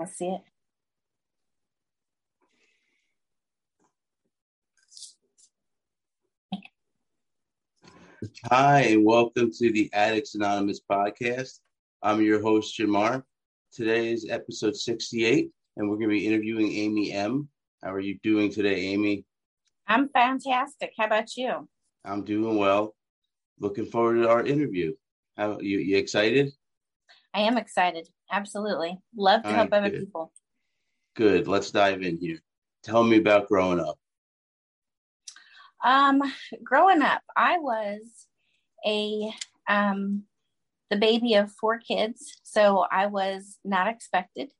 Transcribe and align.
I 0.00 0.04
see 0.04 0.26
it. 0.26 0.40
Hi, 8.44 8.80
and 8.80 9.04
welcome 9.04 9.50
to 9.50 9.72
the 9.72 9.90
Addicts 9.92 10.36
Anonymous 10.36 10.80
podcast. 10.88 11.58
I'm 12.00 12.22
your 12.22 12.40
host, 12.40 12.78
Jamar. 12.78 13.24
Today 13.72 14.12
is 14.12 14.28
episode 14.30 14.76
68, 14.76 15.50
and 15.76 15.90
we're 15.90 15.96
going 15.96 16.10
to 16.10 16.14
be 16.14 16.26
interviewing 16.28 16.70
Amy 16.72 17.10
M. 17.10 17.48
How 17.82 17.92
are 17.92 17.98
you 17.98 18.20
doing 18.22 18.52
today, 18.52 18.76
Amy? 18.86 19.24
I'm 19.88 20.08
fantastic. 20.10 20.92
How 20.96 21.06
about 21.06 21.36
you? 21.36 21.68
I'm 22.04 22.24
doing 22.24 22.56
well. 22.56 22.94
Looking 23.58 23.86
forward 23.86 24.22
to 24.22 24.28
our 24.28 24.46
interview. 24.46 24.94
How 25.36 25.58
you, 25.58 25.78
you 25.78 25.96
excited? 25.96 26.52
I 27.34 27.40
am 27.40 27.58
excited. 27.58 28.08
Absolutely. 28.30 28.98
Love 29.16 29.42
to 29.42 29.48
All 29.48 29.54
help 29.54 29.72
right, 29.72 29.78
other 29.78 29.90
good. 29.90 30.00
people. 30.00 30.32
Good. 31.16 31.48
Let's 31.48 31.70
dive 31.70 32.02
in 32.02 32.16
here. 32.16 32.38
Tell 32.82 33.02
me 33.02 33.18
about 33.18 33.48
growing 33.48 33.80
up. 33.80 33.98
Um, 35.84 36.22
growing 36.62 37.02
up, 37.02 37.22
I 37.36 37.58
was 37.58 38.00
a 38.86 39.30
um 39.68 40.24
the 40.90 40.96
baby 40.96 41.34
of 41.34 41.52
four 41.52 41.78
kids, 41.78 42.40
so 42.42 42.86
I 42.90 43.06
was 43.06 43.58
not 43.64 43.88
expected 43.88 44.50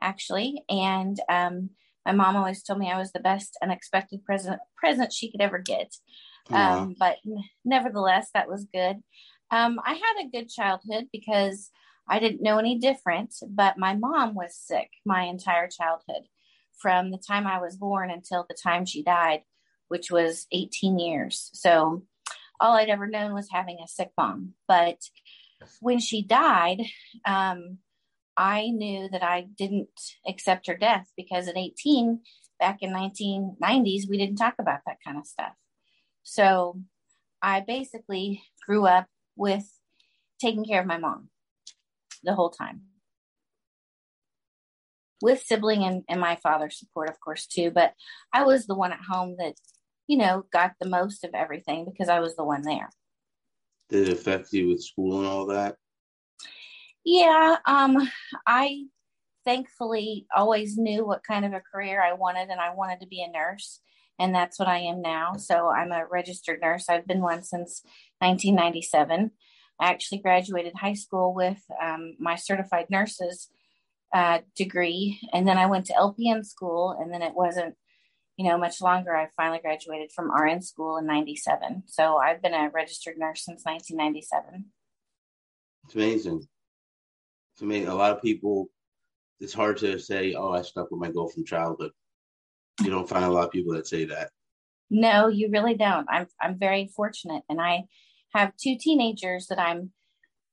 actually, 0.00 0.62
and 0.68 1.18
um 1.28 1.70
my 2.06 2.12
mom 2.12 2.36
always 2.36 2.62
told 2.62 2.78
me 2.78 2.90
I 2.90 2.98
was 2.98 3.12
the 3.12 3.20
best 3.20 3.58
unexpected 3.62 4.24
present 4.24 4.60
present 4.76 5.12
she 5.12 5.30
could 5.30 5.42
ever 5.42 5.58
get. 5.58 5.94
Um, 6.50 6.94
but 6.98 7.16
nevertheless, 7.64 8.30
that 8.32 8.48
was 8.48 8.66
good. 8.72 8.96
Um, 9.50 9.78
I 9.84 9.92
had 9.92 10.24
a 10.24 10.30
good 10.30 10.48
childhood 10.48 11.08
because 11.12 11.70
I 12.08 12.18
didn't 12.18 12.42
know 12.42 12.58
any 12.58 12.78
different, 12.78 13.34
but 13.48 13.78
my 13.78 13.94
mom 13.94 14.34
was 14.34 14.56
sick 14.56 14.90
my 15.04 15.24
entire 15.24 15.68
childhood 15.68 16.22
from 16.78 17.10
the 17.10 17.18
time 17.18 17.46
I 17.46 17.60
was 17.60 17.76
born 17.76 18.10
until 18.10 18.46
the 18.48 18.56
time 18.60 18.86
she 18.86 19.02
died, 19.02 19.42
which 19.88 20.10
was 20.10 20.46
18 20.52 20.98
years. 20.98 21.50
So 21.52 22.04
all 22.60 22.74
I'd 22.74 22.88
ever 22.88 23.06
known 23.06 23.34
was 23.34 23.48
having 23.50 23.78
a 23.82 23.88
sick 23.88 24.10
mom. 24.16 24.54
But 24.66 24.98
when 25.80 25.98
she 25.98 26.22
died, 26.22 26.82
um, 27.24 27.78
I 28.36 28.70
knew 28.70 29.08
that 29.10 29.22
I 29.24 29.42
didn't 29.56 29.88
accept 30.26 30.68
her 30.68 30.76
death 30.76 31.10
because 31.16 31.48
at 31.48 31.56
18, 31.56 32.20
back 32.60 32.78
in 32.82 32.90
1990s, 32.90 34.08
we 34.08 34.16
didn't 34.16 34.36
talk 34.36 34.54
about 34.58 34.80
that 34.86 34.98
kind 35.04 35.18
of 35.18 35.26
stuff. 35.26 35.52
So 36.22 36.80
I 37.42 37.60
basically 37.60 38.42
grew 38.64 38.86
up 38.86 39.06
with 39.36 39.68
taking 40.40 40.64
care 40.64 40.80
of 40.80 40.86
my 40.86 40.98
mom 40.98 41.30
the 42.22 42.34
whole 42.34 42.50
time 42.50 42.82
with 45.20 45.42
sibling 45.42 45.84
and, 45.84 46.04
and 46.08 46.20
my 46.20 46.36
father's 46.36 46.78
support, 46.78 47.10
of 47.10 47.20
course, 47.20 47.46
too. 47.46 47.70
But 47.70 47.94
I 48.32 48.44
was 48.44 48.66
the 48.66 48.74
one 48.74 48.92
at 48.92 49.00
home 49.08 49.36
that, 49.38 49.54
you 50.06 50.16
know, 50.16 50.44
got 50.52 50.72
the 50.80 50.88
most 50.88 51.24
of 51.24 51.34
everything 51.34 51.86
because 51.90 52.08
I 52.08 52.20
was 52.20 52.36
the 52.36 52.44
one 52.44 52.62
there. 52.62 52.90
Did 53.88 54.08
it 54.08 54.12
affect 54.12 54.52
you 54.52 54.68
with 54.68 54.82
school 54.82 55.18
and 55.18 55.26
all 55.26 55.46
that? 55.46 55.76
Yeah, 57.04 57.56
um, 57.66 58.08
I 58.46 58.84
thankfully 59.44 60.26
always 60.34 60.76
knew 60.76 61.06
what 61.06 61.24
kind 61.24 61.44
of 61.44 61.52
a 61.52 61.62
career 61.72 62.02
I 62.02 62.12
wanted, 62.12 62.50
and 62.50 62.60
I 62.60 62.74
wanted 62.74 63.00
to 63.00 63.06
be 63.06 63.22
a 63.22 63.30
nurse, 63.30 63.80
and 64.18 64.34
that's 64.34 64.58
what 64.58 64.68
I 64.68 64.80
am 64.80 65.00
now. 65.00 65.36
So 65.36 65.68
I'm 65.68 65.90
a 65.90 66.06
registered 66.06 66.60
nurse. 66.60 66.88
I've 66.88 67.06
been 67.06 67.22
one 67.22 67.42
since 67.42 67.82
1997. 68.18 69.30
I 69.80 69.90
actually 69.90 70.18
graduated 70.18 70.74
high 70.74 70.94
school 70.94 71.34
with 71.34 71.62
um, 71.82 72.16
my 72.18 72.36
certified 72.36 72.86
nurses 72.90 73.48
uh, 74.12 74.38
degree, 74.56 75.20
and 75.32 75.46
then 75.46 75.58
I 75.58 75.66
went 75.66 75.86
to 75.86 75.92
LPN 75.92 76.44
school, 76.44 76.96
and 76.98 77.12
then 77.12 77.22
it 77.22 77.34
wasn't, 77.34 77.74
you 78.36 78.48
know, 78.48 78.58
much 78.58 78.80
longer. 78.80 79.14
I 79.14 79.28
finally 79.36 79.60
graduated 79.60 80.10
from 80.12 80.32
RN 80.32 80.62
school 80.62 80.96
in 80.96 81.06
'97. 81.06 81.84
So 81.86 82.16
I've 82.16 82.42
been 82.42 82.54
a 82.54 82.70
registered 82.70 83.18
nurse 83.18 83.44
since 83.44 83.64
1997. 83.64 84.64
It's 85.84 85.94
amazing. 85.94 86.46
It's 87.54 87.62
amazing. 87.62 87.88
A 87.88 87.94
lot 87.94 88.12
of 88.12 88.22
people, 88.22 88.68
it's 89.40 89.54
hard 89.54 89.76
to 89.78 89.98
say, 89.98 90.34
oh, 90.34 90.52
I 90.52 90.62
stuck 90.62 90.90
with 90.90 91.00
my 91.00 91.10
goal 91.10 91.28
from 91.28 91.44
childhood. 91.44 91.92
You 92.82 92.90
don't 92.90 93.08
find 93.08 93.24
a 93.24 93.30
lot 93.30 93.46
of 93.46 93.50
people 93.52 93.74
that 93.74 93.86
say 93.86 94.04
that. 94.06 94.30
No, 94.90 95.28
you 95.28 95.50
really 95.50 95.74
don't. 95.74 96.06
I'm 96.10 96.26
I'm 96.40 96.58
very 96.58 96.90
fortunate 96.94 97.42
and 97.48 97.60
I 97.60 97.84
have 98.34 98.56
two 98.56 98.76
teenagers 98.78 99.46
that 99.48 99.58
I'm 99.58 99.92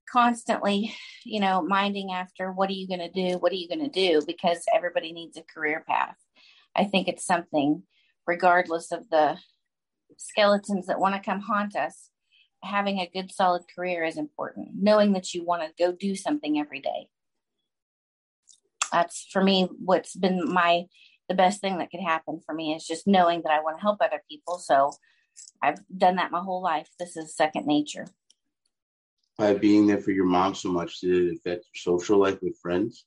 constantly, 0.10 0.94
you 1.24 1.40
know, 1.40 1.62
minding 1.62 2.12
after 2.12 2.52
what 2.52 2.70
are 2.70 2.74
you 2.74 2.88
going 2.88 3.00
to 3.00 3.12
do? 3.12 3.38
What 3.38 3.52
are 3.52 3.56
you 3.56 3.68
going 3.68 3.90
to 3.90 3.90
do? 3.90 4.22
Because 4.26 4.64
everybody 4.74 5.12
needs 5.12 5.38
a 5.38 5.44
career 5.44 5.84
path. 5.88 6.16
I 6.76 6.86
think 6.86 7.08
it's 7.08 7.26
something 7.26 7.84
regardless 8.28 8.92
of 8.92 9.10
the 9.10 9.38
skeletons 10.18 10.88
that 10.88 11.00
want 11.00 11.16
to 11.16 11.22
come 11.22 11.42
haunt 11.42 11.76
us, 11.76 12.10
having 12.64 13.00
a 13.00 13.10
good 13.14 13.32
solid 13.32 13.64
career 13.74 14.04
is 14.04 14.18
important. 14.18 14.70
Knowing 14.76 15.14
that 15.14 15.34
you 15.34 15.44
want 15.44 15.64
to 15.64 15.84
go 15.84 15.92
do 15.92 16.16
something 16.16 16.60
every 16.60 16.80
day. 16.80 17.08
That's 18.92 19.28
for 19.32 19.44
me 19.44 19.68
what's 19.80 20.16
been 20.16 20.52
my 20.52 20.86
the 21.28 21.36
best 21.36 21.60
thing 21.60 21.80
that 21.80 21.90
could 21.90 22.02
happen 22.02 22.40
for 22.46 22.54
me 22.54 22.76
is 22.76 22.86
just 22.86 23.08
knowing 23.08 23.42
that 23.42 23.52
I 23.52 23.62
want 23.62 23.78
to 23.78 23.82
help 23.82 23.98
other 24.00 24.22
people. 24.30 24.60
So 24.60 24.92
I've 25.62 25.80
done 25.96 26.16
that 26.16 26.32
my 26.32 26.42
whole 26.42 26.62
life. 26.62 26.90
This 27.00 27.18
is 27.18 27.36
second 27.36 27.66
nature. 27.66 28.08
By 29.38 29.54
being 29.54 29.88
there 29.88 29.98
for 29.98 30.12
your 30.12 30.26
mom 30.26 30.56
so 30.56 30.72
much, 30.72 31.00
did 31.00 31.12
it 31.12 31.36
affect 31.36 31.66
your 31.74 31.96
social 31.96 32.20
life 32.20 32.40
with 32.42 32.58
friends? 32.62 33.06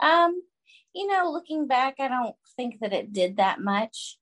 Um, 0.00 0.40
you 0.94 1.06
know, 1.06 1.30
looking 1.30 1.66
back, 1.66 1.96
I 1.98 2.08
don't 2.08 2.34
think 2.56 2.80
that 2.80 2.92
it 2.92 3.12
did 3.12 3.36
that 3.36 3.60
much. 3.60 4.18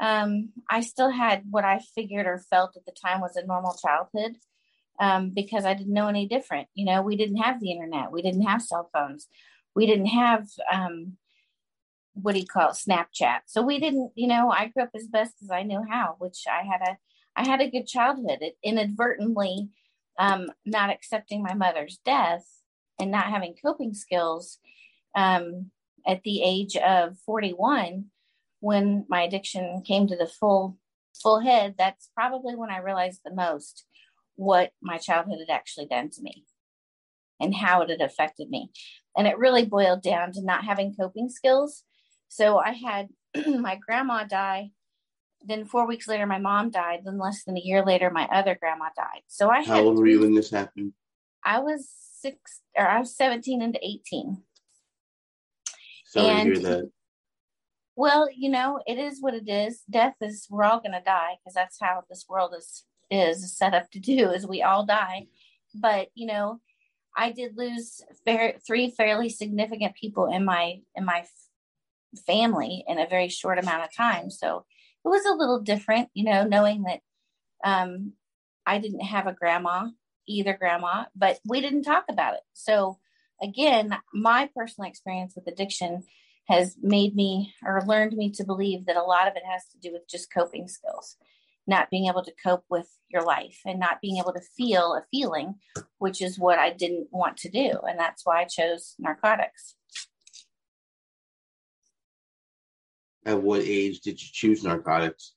Um, 0.00 0.50
I 0.70 0.80
still 0.80 1.10
had 1.10 1.42
what 1.50 1.64
I 1.64 1.80
figured 1.94 2.26
or 2.26 2.38
felt 2.38 2.76
at 2.76 2.84
the 2.84 2.92
time 2.92 3.20
was 3.20 3.36
a 3.36 3.46
normal 3.46 3.74
childhood 3.74 4.36
um, 5.00 5.30
because 5.30 5.64
I 5.64 5.74
didn't 5.74 5.92
know 5.92 6.08
any 6.08 6.26
different. 6.26 6.68
You 6.74 6.84
know, 6.84 7.02
we 7.02 7.16
didn't 7.16 7.38
have 7.38 7.60
the 7.60 7.72
internet, 7.72 8.12
we 8.12 8.22
didn't 8.22 8.42
have 8.42 8.62
cell 8.62 8.90
phones, 8.92 9.26
we 9.74 9.86
didn't 9.86 10.06
have 10.06 10.48
um, 10.72 11.16
what 12.22 12.34
do 12.34 12.40
you 12.40 12.46
call 12.46 12.70
it, 12.70 12.76
Snapchat. 12.76 13.40
So 13.46 13.62
we 13.62 13.78
didn't, 13.78 14.12
you 14.14 14.26
know, 14.26 14.50
I 14.50 14.68
grew 14.68 14.82
up 14.82 14.90
as 14.94 15.06
best 15.06 15.34
as 15.42 15.50
I 15.50 15.62
knew 15.62 15.82
how, 15.88 16.16
which 16.18 16.44
I 16.48 16.62
had 16.64 16.80
a, 16.82 16.96
I 17.36 17.46
had 17.46 17.60
a 17.60 17.70
good 17.70 17.86
childhood. 17.86 18.38
It 18.40 18.56
inadvertently, 18.62 19.68
um, 20.18 20.48
not 20.66 20.90
accepting 20.90 21.42
my 21.42 21.54
mother's 21.54 21.98
death 22.04 22.46
and 22.98 23.10
not 23.10 23.26
having 23.26 23.54
coping 23.64 23.94
skills 23.94 24.58
um, 25.14 25.70
at 26.06 26.22
the 26.22 26.42
age 26.42 26.76
of 26.76 27.16
41 27.24 28.06
when 28.60 29.06
my 29.08 29.22
addiction 29.22 29.82
came 29.86 30.06
to 30.08 30.16
the 30.16 30.26
full 30.26 30.76
full 31.22 31.40
head 31.40 31.74
that's 31.76 32.10
probably 32.14 32.54
when 32.54 32.70
i 32.70 32.78
realized 32.78 33.20
the 33.24 33.34
most 33.34 33.84
what 34.36 34.70
my 34.80 34.98
childhood 34.98 35.38
had 35.40 35.52
actually 35.52 35.86
done 35.86 36.10
to 36.10 36.22
me 36.22 36.44
and 37.40 37.54
how 37.54 37.82
it 37.82 37.90
had 37.90 38.00
affected 38.00 38.48
me 38.48 38.70
and 39.16 39.26
it 39.26 39.38
really 39.38 39.64
boiled 39.64 40.02
down 40.02 40.32
to 40.32 40.44
not 40.44 40.64
having 40.64 40.94
coping 40.94 41.28
skills 41.28 41.84
so 42.28 42.58
i 42.58 42.72
had 42.72 43.08
my 43.46 43.76
grandma 43.76 44.24
die 44.24 44.70
then 45.46 45.64
four 45.64 45.86
weeks 45.86 46.08
later 46.08 46.26
my 46.26 46.38
mom 46.38 46.70
died 46.70 47.00
then 47.04 47.18
less 47.18 47.44
than 47.44 47.56
a 47.56 47.60
year 47.60 47.84
later 47.84 48.10
my 48.10 48.26
other 48.26 48.56
grandma 48.60 48.86
died 48.96 49.22
so 49.28 49.48
i 49.50 49.62
How 49.62 49.74
had 49.76 49.84
old 49.84 49.98
were 49.98 50.06
you 50.06 50.20
when 50.20 50.34
this 50.34 50.50
happened? 50.50 50.92
i 51.44 51.58
was 51.60 51.88
six 52.20 52.60
or 52.76 52.86
i 52.86 52.98
was 52.98 53.16
17 53.16 53.62
into 53.62 53.78
18 53.82 54.42
Sorry 56.06 56.26
And- 56.28 56.54
to 56.54 56.60
hear 56.60 56.70
that. 56.70 56.90
Well, 57.96 58.28
you 58.34 58.48
know, 58.48 58.80
it 58.86 58.96
is 58.96 59.20
what 59.20 59.34
it 59.34 59.48
is. 59.48 59.82
Death 59.90 60.14
is 60.20 60.46
we're 60.48 60.62
all 60.62 60.78
going 60.78 60.92
to 60.92 61.02
die 61.04 61.32
because 61.40 61.52
that's 61.54 61.78
how 61.80 62.04
this 62.08 62.26
world 62.28 62.54
is 62.56 62.84
is 63.10 63.56
set 63.56 63.74
up 63.74 63.90
to 63.90 63.98
do 63.98 64.30
is 64.30 64.46
we 64.46 64.62
all 64.62 64.86
die. 64.86 65.26
But, 65.74 66.08
you 66.14 66.26
know, 66.28 66.60
I 67.16 67.32
did 67.32 67.56
lose 67.56 68.00
fair, 68.24 68.54
three 68.64 68.90
fairly 68.90 69.28
significant 69.28 69.96
people 69.96 70.26
in 70.32 70.44
my 70.44 70.80
in 70.94 71.04
my 71.04 71.24
family 72.26 72.84
in 72.86 72.98
a 72.98 73.08
very 73.08 73.28
short 73.28 73.58
amount 73.58 73.84
of 73.84 73.94
time. 73.94 74.30
So, 74.30 74.64
it 75.04 75.08
was 75.08 75.24
a 75.24 75.34
little 75.34 75.60
different, 75.60 76.08
you 76.14 76.24
know, 76.24 76.44
knowing 76.44 76.82
that 76.82 77.00
um 77.64 78.12
I 78.66 78.78
didn't 78.78 79.00
have 79.00 79.26
a 79.26 79.32
grandma, 79.32 79.88
either 80.26 80.56
grandma, 80.56 81.06
but 81.16 81.40
we 81.46 81.60
didn't 81.60 81.84
talk 81.84 82.04
about 82.10 82.34
it. 82.34 82.42
So, 82.52 82.98
again, 83.42 83.96
my 84.12 84.50
personal 84.54 84.90
experience 84.90 85.34
with 85.34 85.46
addiction 85.46 86.04
has 86.48 86.76
made 86.80 87.14
me 87.14 87.54
or 87.64 87.82
learned 87.86 88.14
me 88.14 88.30
to 88.32 88.44
believe 88.44 88.86
that 88.86 88.96
a 88.96 89.02
lot 89.02 89.28
of 89.28 89.36
it 89.36 89.42
has 89.50 89.66
to 89.68 89.78
do 89.78 89.92
with 89.92 90.08
just 90.08 90.32
coping 90.32 90.68
skills, 90.68 91.16
not 91.66 91.90
being 91.90 92.08
able 92.08 92.24
to 92.24 92.32
cope 92.44 92.64
with 92.68 92.88
your 93.08 93.22
life 93.22 93.60
and 93.64 93.78
not 93.78 94.00
being 94.00 94.18
able 94.18 94.32
to 94.32 94.40
feel 94.40 94.94
a 94.94 95.04
feeling, 95.10 95.54
which 95.98 96.20
is 96.20 96.38
what 96.38 96.58
I 96.58 96.70
didn't 96.70 97.08
want 97.10 97.36
to 97.38 97.50
do. 97.50 97.78
And 97.88 97.98
that's 97.98 98.24
why 98.24 98.42
I 98.42 98.44
chose 98.44 98.94
narcotics. 98.98 99.74
At 103.28 103.42
what 103.42 103.60
age 103.60 104.00
did 104.00 104.22
you 104.22 104.28
choose 104.32 104.64
narcotics? 104.64 105.34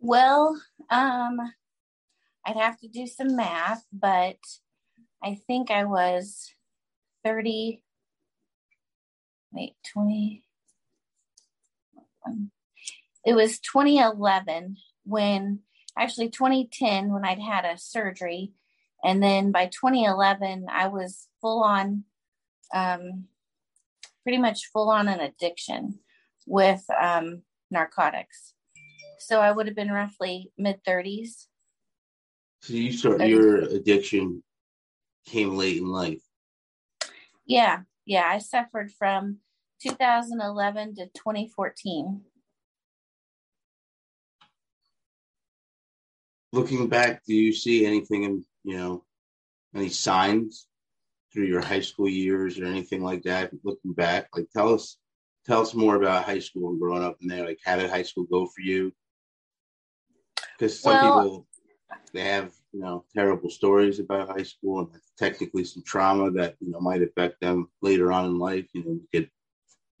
Well, 0.00 0.58
um, 0.88 1.38
I'd 2.46 2.56
have 2.56 2.78
to 2.78 2.88
do 2.88 3.06
some 3.06 3.36
math, 3.36 3.84
but 3.92 4.38
I 5.22 5.34
think 5.46 5.70
I 5.70 5.84
was 5.84 6.54
30, 7.26 7.82
wait, 9.52 9.76
20. 9.92 10.44
It 13.26 13.34
was 13.34 13.58
2011 13.58 14.78
when, 15.04 15.58
actually 15.98 16.30
2010 16.30 17.12
when 17.12 17.26
I'd 17.26 17.38
had 17.38 17.66
a 17.66 17.76
surgery. 17.76 18.52
And 19.04 19.22
then 19.22 19.52
by 19.52 19.66
2011, 19.66 20.68
I 20.70 20.88
was 20.88 21.28
full 21.42 21.62
on, 21.62 22.04
um, 22.74 23.24
pretty 24.22 24.38
much 24.38 24.70
full 24.72 24.88
on 24.88 25.06
an 25.06 25.20
addiction 25.20 25.98
with 26.46 26.84
um, 27.00 27.42
narcotics. 27.70 28.54
So 29.18 29.40
I 29.40 29.52
would 29.52 29.66
have 29.66 29.76
been 29.76 29.90
roughly 29.90 30.52
mid 30.58 30.84
30s. 30.84 31.46
So 32.62 32.74
you 32.74 32.92
start 32.92 33.20
your 33.20 33.58
addiction 33.58 34.42
came 35.26 35.56
late 35.56 35.78
in 35.78 35.86
life. 35.86 36.22
Yeah, 37.46 37.80
yeah. 38.06 38.24
I 38.26 38.38
suffered 38.38 38.92
from 38.92 39.38
2011 39.82 40.96
to 40.96 41.06
2014. 41.06 42.20
Looking 46.52 46.88
back, 46.88 47.24
do 47.24 47.34
you 47.34 47.52
see 47.52 47.86
anything 47.86 48.24
in 48.24 48.44
you 48.64 48.76
know 48.76 49.04
any 49.74 49.88
signs 49.88 50.66
through 51.32 51.46
your 51.46 51.62
high 51.62 51.80
school 51.80 52.08
years 52.08 52.60
or 52.60 52.66
anything 52.66 53.02
like 53.02 53.22
that? 53.22 53.50
Looking 53.64 53.92
back, 53.92 54.28
like 54.36 54.50
tell 54.54 54.74
us 54.74 54.98
tell 55.46 55.60
us 55.60 55.74
more 55.74 55.96
about 55.96 56.24
high 56.24 56.38
school 56.38 56.70
and 56.70 56.80
growing 56.80 57.02
up 57.02 57.18
in 57.20 57.28
there. 57.28 57.44
Like 57.44 57.60
how 57.64 57.76
did 57.76 57.90
high 57.90 58.02
school 58.02 58.24
go 58.24 58.46
for 58.46 58.60
you? 58.60 58.92
Because 60.58 60.80
some 60.80 60.92
well, 60.92 61.22
people 61.22 61.46
they 62.12 62.24
have 62.24 62.52
you 62.72 62.80
know 62.80 63.04
terrible 63.14 63.50
stories 63.50 63.98
about 63.98 64.28
high 64.28 64.42
school 64.42 64.80
and 64.80 64.88
technically 65.18 65.64
some 65.64 65.82
trauma 65.84 66.30
that 66.32 66.56
you 66.60 66.70
know 66.70 66.80
might 66.80 67.02
affect 67.02 67.40
them 67.40 67.68
later 67.80 68.12
on 68.12 68.26
in 68.26 68.38
life. 68.38 68.66
You 68.72 68.84
know, 68.84 68.90
we 68.90 69.20
could 69.20 69.30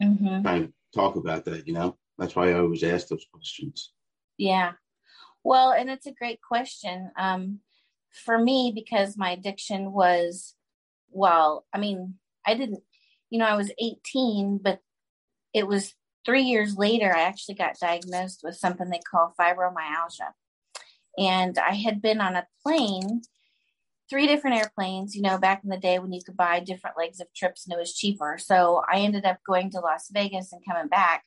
mm-hmm. 0.02 0.42
try 0.42 0.54
and 0.56 0.72
talk 0.94 1.16
about 1.16 1.44
that. 1.46 1.66
You 1.66 1.74
know, 1.74 1.96
that's 2.18 2.36
why 2.36 2.50
I 2.50 2.58
always 2.58 2.82
ask 2.82 3.08
those 3.08 3.26
questions. 3.32 3.92
Yeah, 4.38 4.72
well, 5.44 5.72
and 5.72 5.90
it's 5.90 6.06
a 6.06 6.12
great 6.12 6.40
question. 6.40 7.10
Um, 7.16 7.60
for 8.12 8.38
me, 8.38 8.72
because 8.74 9.16
my 9.16 9.30
addiction 9.30 9.92
was, 9.92 10.54
well, 11.10 11.64
I 11.72 11.78
mean, 11.78 12.14
I 12.46 12.54
didn't, 12.54 12.82
you 13.30 13.38
know, 13.38 13.46
I 13.46 13.56
was 13.56 13.72
18, 13.78 14.58
but 14.62 14.80
it 15.54 15.66
was 15.66 15.94
three 16.24 16.42
years 16.42 16.76
later, 16.76 17.14
I 17.14 17.22
actually 17.22 17.56
got 17.56 17.78
diagnosed 17.78 18.40
with 18.42 18.56
something 18.56 18.88
they 18.88 19.00
call 19.00 19.34
fibromyalgia. 19.38 20.32
And 21.18 21.58
I 21.58 21.74
had 21.74 22.00
been 22.00 22.20
on 22.20 22.36
a 22.36 22.46
plane, 22.62 23.22
three 24.08 24.26
different 24.26 24.56
airplanes, 24.56 25.14
you 25.14 25.22
know, 25.22 25.38
back 25.38 25.62
in 25.62 25.70
the 25.70 25.76
day 25.76 25.98
when 25.98 26.12
you 26.12 26.22
could 26.24 26.36
buy 26.36 26.60
different 26.60 26.96
legs 26.96 27.20
of 27.20 27.32
trips 27.34 27.66
and 27.66 27.74
it 27.74 27.78
was 27.78 27.94
cheaper. 27.94 28.38
So 28.38 28.82
I 28.90 29.00
ended 29.00 29.24
up 29.24 29.38
going 29.46 29.70
to 29.70 29.80
Las 29.80 30.08
Vegas 30.10 30.52
and 30.52 30.64
coming 30.66 30.88
back. 30.88 31.24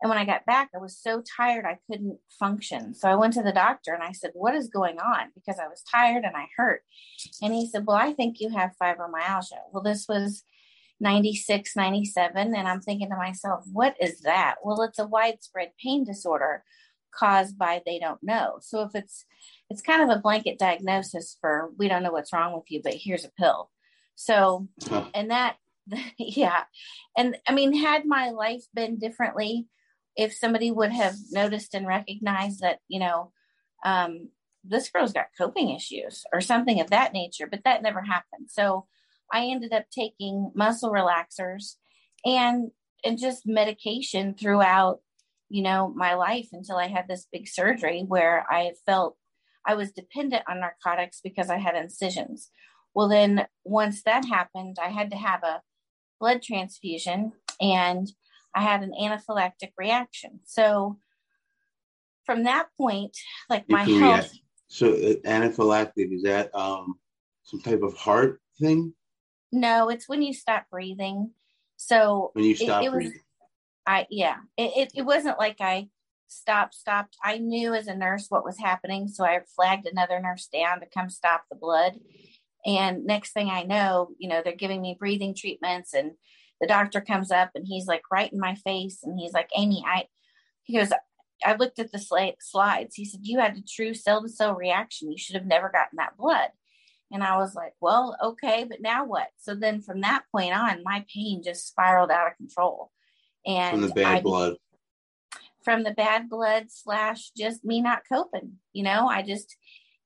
And 0.00 0.08
when 0.08 0.18
I 0.18 0.24
got 0.24 0.44
back, 0.46 0.70
I 0.74 0.78
was 0.78 0.98
so 0.98 1.22
tired 1.36 1.64
I 1.64 1.78
couldn't 1.88 2.18
function. 2.40 2.92
So 2.92 3.08
I 3.08 3.14
went 3.14 3.34
to 3.34 3.42
the 3.42 3.52
doctor 3.52 3.94
and 3.94 4.02
I 4.02 4.10
said, 4.10 4.32
What 4.34 4.56
is 4.56 4.68
going 4.68 4.98
on? 4.98 5.30
Because 5.32 5.60
I 5.60 5.68
was 5.68 5.82
tired 5.82 6.24
and 6.24 6.36
I 6.36 6.48
hurt. 6.56 6.82
And 7.40 7.54
he 7.54 7.68
said, 7.68 7.86
Well, 7.86 7.96
I 7.96 8.12
think 8.12 8.40
you 8.40 8.48
have 8.48 8.72
fibromyalgia. 8.82 9.60
Well, 9.70 9.84
this 9.84 10.06
was 10.08 10.42
96, 11.02 11.76
97. 11.76 12.54
And 12.54 12.68
I'm 12.68 12.80
thinking 12.80 13.10
to 13.10 13.16
myself, 13.16 13.64
What 13.70 13.96
is 14.00 14.20
that? 14.20 14.56
Well, 14.64 14.82
it's 14.82 14.98
a 14.98 15.06
widespread 15.06 15.72
pain 15.82 16.04
disorder 16.04 16.64
caused 17.14 17.58
by 17.58 17.82
they 17.84 17.98
don't 17.98 18.22
know. 18.22 18.58
So 18.60 18.82
if 18.82 18.94
it's 18.94 19.26
it's 19.68 19.82
kind 19.82 20.02
of 20.02 20.16
a 20.16 20.20
blanket 20.20 20.58
diagnosis 20.58 21.36
for 21.40 21.70
we 21.78 21.88
don't 21.88 22.02
know 22.02 22.12
what's 22.12 22.32
wrong 22.32 22.54
with 22.54 22.70
you, 22.70 22.80
but 22.82 22.94
here's 22.94 23.24
a 23.24 23.32
pill. 23.38 23.70
So 24.14 24.68
and 25.14 25.30
that 25.30 25.56
yeah. 26.18 26.64
And 27.16 27.36
I 27.46 27.52
mean, 27.52 27.74
had 27.74 28.06
my 28.06 28.30
life 28.30 28.64
been 28.74 28.98
differently, 28.98 29.66
if 30.16 30.34
somebody 30.34 30.70
would 30.70 30.92
have 30.92 31.14
noticed 31.30 31.74
and 31.74 31.86
recognized 31.86 32.60
that, 32.60 32.78
you 32.88 33.00
know, 33.00 33.32
um, 33.84 34.28
this 34.64 34.88
girl's 34.90 35.12
got 35.12 35.26
coping 35.36 35.70
issues 35.70 36.24
or 36.32 36.40
something 36.40 36.80
of 36.80 36.90
that 36.90 37.12
nature, 37.12 37.48
but 37.50 37.64
that 37.64 37.82
never 37.82 38.02
happened. 38.02 38.48
So 38.48 38.86
I 39.32 39.46
ended 39.46 39.72
up 39.72 39.84
taking 39.90 40.52
muscle 40.54 40.92
relaxers 40.92 41.76
and 42.24 42.70
and 43.04 43.18
just 43.18 43.46
medication 43.46 44.34
throughout 44.34 45.00
you 45.52 45.62
know, 45.62 45.92
my 45.94 46.14
life 46.14 46.48
until 46.52 46.76
I 46.76 46.86
had 46.86 47.06
this 47.08 47.28
big 47.30 47.46
surgery 47.46 48.06
where 48.08 48.46
I 48.50 48.72
felt 48.86 49.18
I 49.66 49.74
was 49.74 49.92
dependent 49.92 50.44
on 50.48 50.60
narcotics 50.60 51.20
because 51.22 51.50
I 51.50 51.58
had 51.58 51.76
incisions. 51.76 52.50
Well, 52.94 53.06
then 53.06 53.46
once 53.62 54.02
that 54.04 54.24
happened, 54.24 54.78
I 54.82 54.88
had 54.88 55.10
to 55.10 55.16
have 55.18 55.42
a 55.42 55.60
blood 56.18 56.40
transfusion 56.42 57.32
and 57.60 58.10
I 58.54 58.62
had 58.62 58.82
an 58.82 58.92
anaphylactic 58.98 59.72
reaction. 59.76 60.40
So 60.46 60.98
from 62.24 62.44
that 62.44 62.68
point, 62.80 63.14
like 63.50 63.68
my 63.68 63.84
health. 63.84 64.32
So 64.68 64.94
uh, 64.94 65.14
anaphylactic 65.26 66.14
is 66.14 66.22
that 66.22 66.50
um, 66.54 66.94
some 67.42 67.60
type 67.60 67.82
of 67.82 67.94
heart 67.94 68.40
thing? 68.58 68.94
No, 69.52 69.88
it's 69.88 70.08
when 70.08 70.22
you 70.22 70.32
stop 70.32 70.66
breathing. 70.70 71.30
So 71.76 72.30
when 72.32 72.44
you 72.44 72.56
stop 72.56 72.82
it, 72.82 72.86
it 72.86 72.92
breathing. 72.92 73.12
Was, 73.12 73.22
I 73.86 74.06
yeah, 74.10 74.36
it, 74.56 74.72
it, 74.76 74.92
it 74.96 75.02
wasn't 75.02 75.38
like 75.38 75.56
I 75.60 75.88
stopped, 76.28 76.74
stopped. 76.74 77.16
I 77.22 77.38
knew 77.38 77.74
as 77.74 77.86
a 77.86 77.94
nurse 77.94 78.26
what 78.28 78.44
was 78.44 78.58
happening, 78.58 79.08
so 79.08 79.24
I 79.24 79.40
flagged 79.54 79.86
another 79.86 80.20
nurse 80.20 80.48
down 80.52 80.80
to 80.80 80.86
come 80.86 81.10
stop 81.10 81.44
the 81.50 81.56
blood. 81.56 81.94
And 82.64 83.04
next 83.04 83.32
thing 83.32 83.50
I 83.50 83.64
know, 83.64 84.10
you 84.18 84.28
know, 84.28 84.40
they're 84.42 84.54
giving 84.54 84.80
me 84.80 84.96
breathing 84.98 85.34
treatments, 85.34 85.94
and 85.94 86.12
the 86.60 86.66
doctor 86.66 87.00
comes 87.00 87.30
up 87.30 87.50
and 87.54 87.66
he's 87.66 87.86
like 87.86 88.02
right 88.10 88.32
in 88.32 88.38
my 88.38 88.54
face, 88.54 89.00
and 89.02 89.18
he's 89.18 89.32
like, 89.32 89.50
Amy, 89.56 89.84
I, 89.86 90.06
he 90.62 90.78
goes, 90.78 90.92
I 91.44 91.54
looked 91.54 91.78
at 91.78 91.92
the 91.92 91.98
slides. 91.98 92.94
He 92.94 93.04
said, 93.04 93.20
You 93.22 93.40
had 93.40 93.56
a 93.56 93.62
true 93.62 93.94
cell 93.94 94.22
to 94.22 94.28
cell 94.28 94.54
reaction. 94.54 95.10
You 95.10 95.18
should 95.18 95.36
have 95.36 95.46
never 95.46 95.68
gotten 95.68 95.96
that 95.96 96.16
blood. 96.16 96.50
And 97.12 97.22
I 97.22 97.36
was 97.36 97.54
like, 97.54 97.74
Well, 97.80 98.16
okay, 98.22 98.64
but 98.68 98.80
now 98.80 99.04
what? 99.04 99.28
So 99.38 99.54
then 99.54 99.82
from 99.82 100.00
that 100.00 100.24
point 100.32 100.54
on, 100.54 100.82
my 100.84 101.04
pain 101.12 101.42
just 101.42 101.68
spiraled 101.68 102.10
out 102.10 102.28
of 102.28 102.36
control. 102.36 102.90
And 103.46 103.72
from 103.72 103.88
the 103.88 103.94
bad 103.94 104.16
I, 104.16 104.20
blood. 104.20 104.56
From 105.64 105.84
the 105.84 105.92
bad 105.92 106.28
blood 106.28 106.66
slash 106.68 107.30
just 107.36 107.64
me 107.64 107.80
not 107.80 108.02
coping 108.10 108.58
you 108.72 108.82
know? 108.82 109.06
I 109.06 109.22
just 109.22 109.56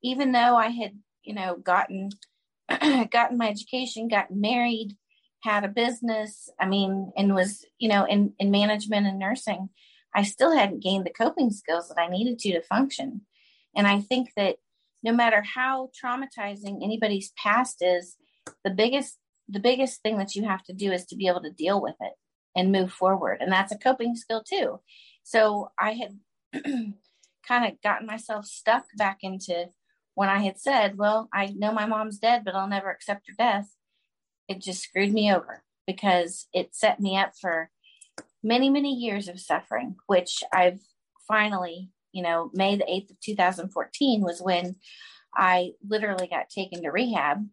even 0.03 0.33
though 0.33 0.57
i 0.57 0.69
had 0.69 0.93
you 1.25 1.35
know 1.35 1.57
gotten 1.57 2.11
gotten 3.11 3.37
my 3.37 3.49
education 3.49 4.09
gotten 4.09 4.41
married 4.41 4.97
had 5.43 5.65
a 5.65 5.69
business 5.69 6.49
i 6.61 6.67
mean 6.67 7.13
and 7.17 7.35
was 7.35 7.65
you 7.79 7.89
know 7.89 8.05
in 8.05 8.33
in 8.39 8.51
management 8.51 9.07
and 9.07 9.19
nursing 9.19 9.69
i 10.15 10.23
still 10.23 10.57
hadn't 10.57 10.83
gained 10.83 11.05
the 11.05 11.11
coping 11.11 11.51
skills 11.51 11.89
that 11.89 12.01
i 12.01 12.09
needed 12.09 12.39
to 12.39 12.53
to 12.53 12.63
function. 12.63 13.23
And 13.75 13.87
i 13.87 14.01
think 14.01 14.31
that 14.37 14.57
no 15.07 15.13
matter 15.13 15.41
how 15.55 15.89
traumatizing 16.05 16.83
anybody's 16.83 17.33
past 17.43 17.77
is 17.81 18.17
the 18.65 18.71
biggest 18.71 19.19
the 19.49 19.61
biggest 19.61 20.03
thing 20.03 20.19
that 20.19 20.35
you 20.35 20.43
have 20.43 20.65
to 20.65 20.73
do 20.73 20.91
is 20.91 21.07
to 21.07 21.17
be 21.17 21.29
able 21.29 21.41
to 21.41 21.53
deal 21.53 21.81
with 21.81 21.95
it 22.01 22.15
and 22.57 22.73
move 22.73 22.91
forward. 22.91 23.39
And 23.41 23.53
that's 23.53 23.71
a 23.71 23.79
coping 23.79 24.17
skill 24.17 24.43
too. 24.43 24.81
So 25.23 25.71
I 25.79 25.93
had 25.93 26.19
kind 27.47 27.65
of 27.65 27.81
gotten 27.81 28.09
myself 28.09 28.45
stuck 28.47 28.87
back 28.99 29.19
into 29.23 29.67
when 30.15 30.29
I 30.29 30.41
had 30.41 30.59
said, 30.59 30.99
Well, 30.99 31.29
I 31.33 31.47
know 31.57 31.71
my 31.71 31.87
mom's 31.87 32.19
dead, 32.19 32.43
but 32.45 32.57
I'll 32.57 32.67
never 32.67 32.91
accept 32.91 33.29
her 33.29 33.35
death. 33.39 33.69
It 34.49 34.61
just 34.61 34.83
screwed 34.83 35.13
me 35.13 35.33
over 35.33 35.63
because 35.87 36.49
it 36.53 36.75
set 36.75 36.99
me 36.99 37.17
up 37.17 37.33
for 37.41 37.71
many, 38.43 38.69
many 38.69 38.95
years 38.95 39.29
of 39.29 39.39
suffering, 39.39 39.95
which 40.09 40.43
I've 40.53 40.81
finally, 41.29 41.91
you 42.17 42.23
know, 42.23 42.51
May 42.55 42.77
the 42.77 42.85
8th 42.85 43.11
of 43.11 43.21
2014 43.21 44.23
was 44.23 44.41
when 44.41 44.77
I 45.35 45.73
literally 45.87 46.27
got 46.27 46.49
taken 46.49 46.83
to 46.83 46.89
rehab. 46.89 47.47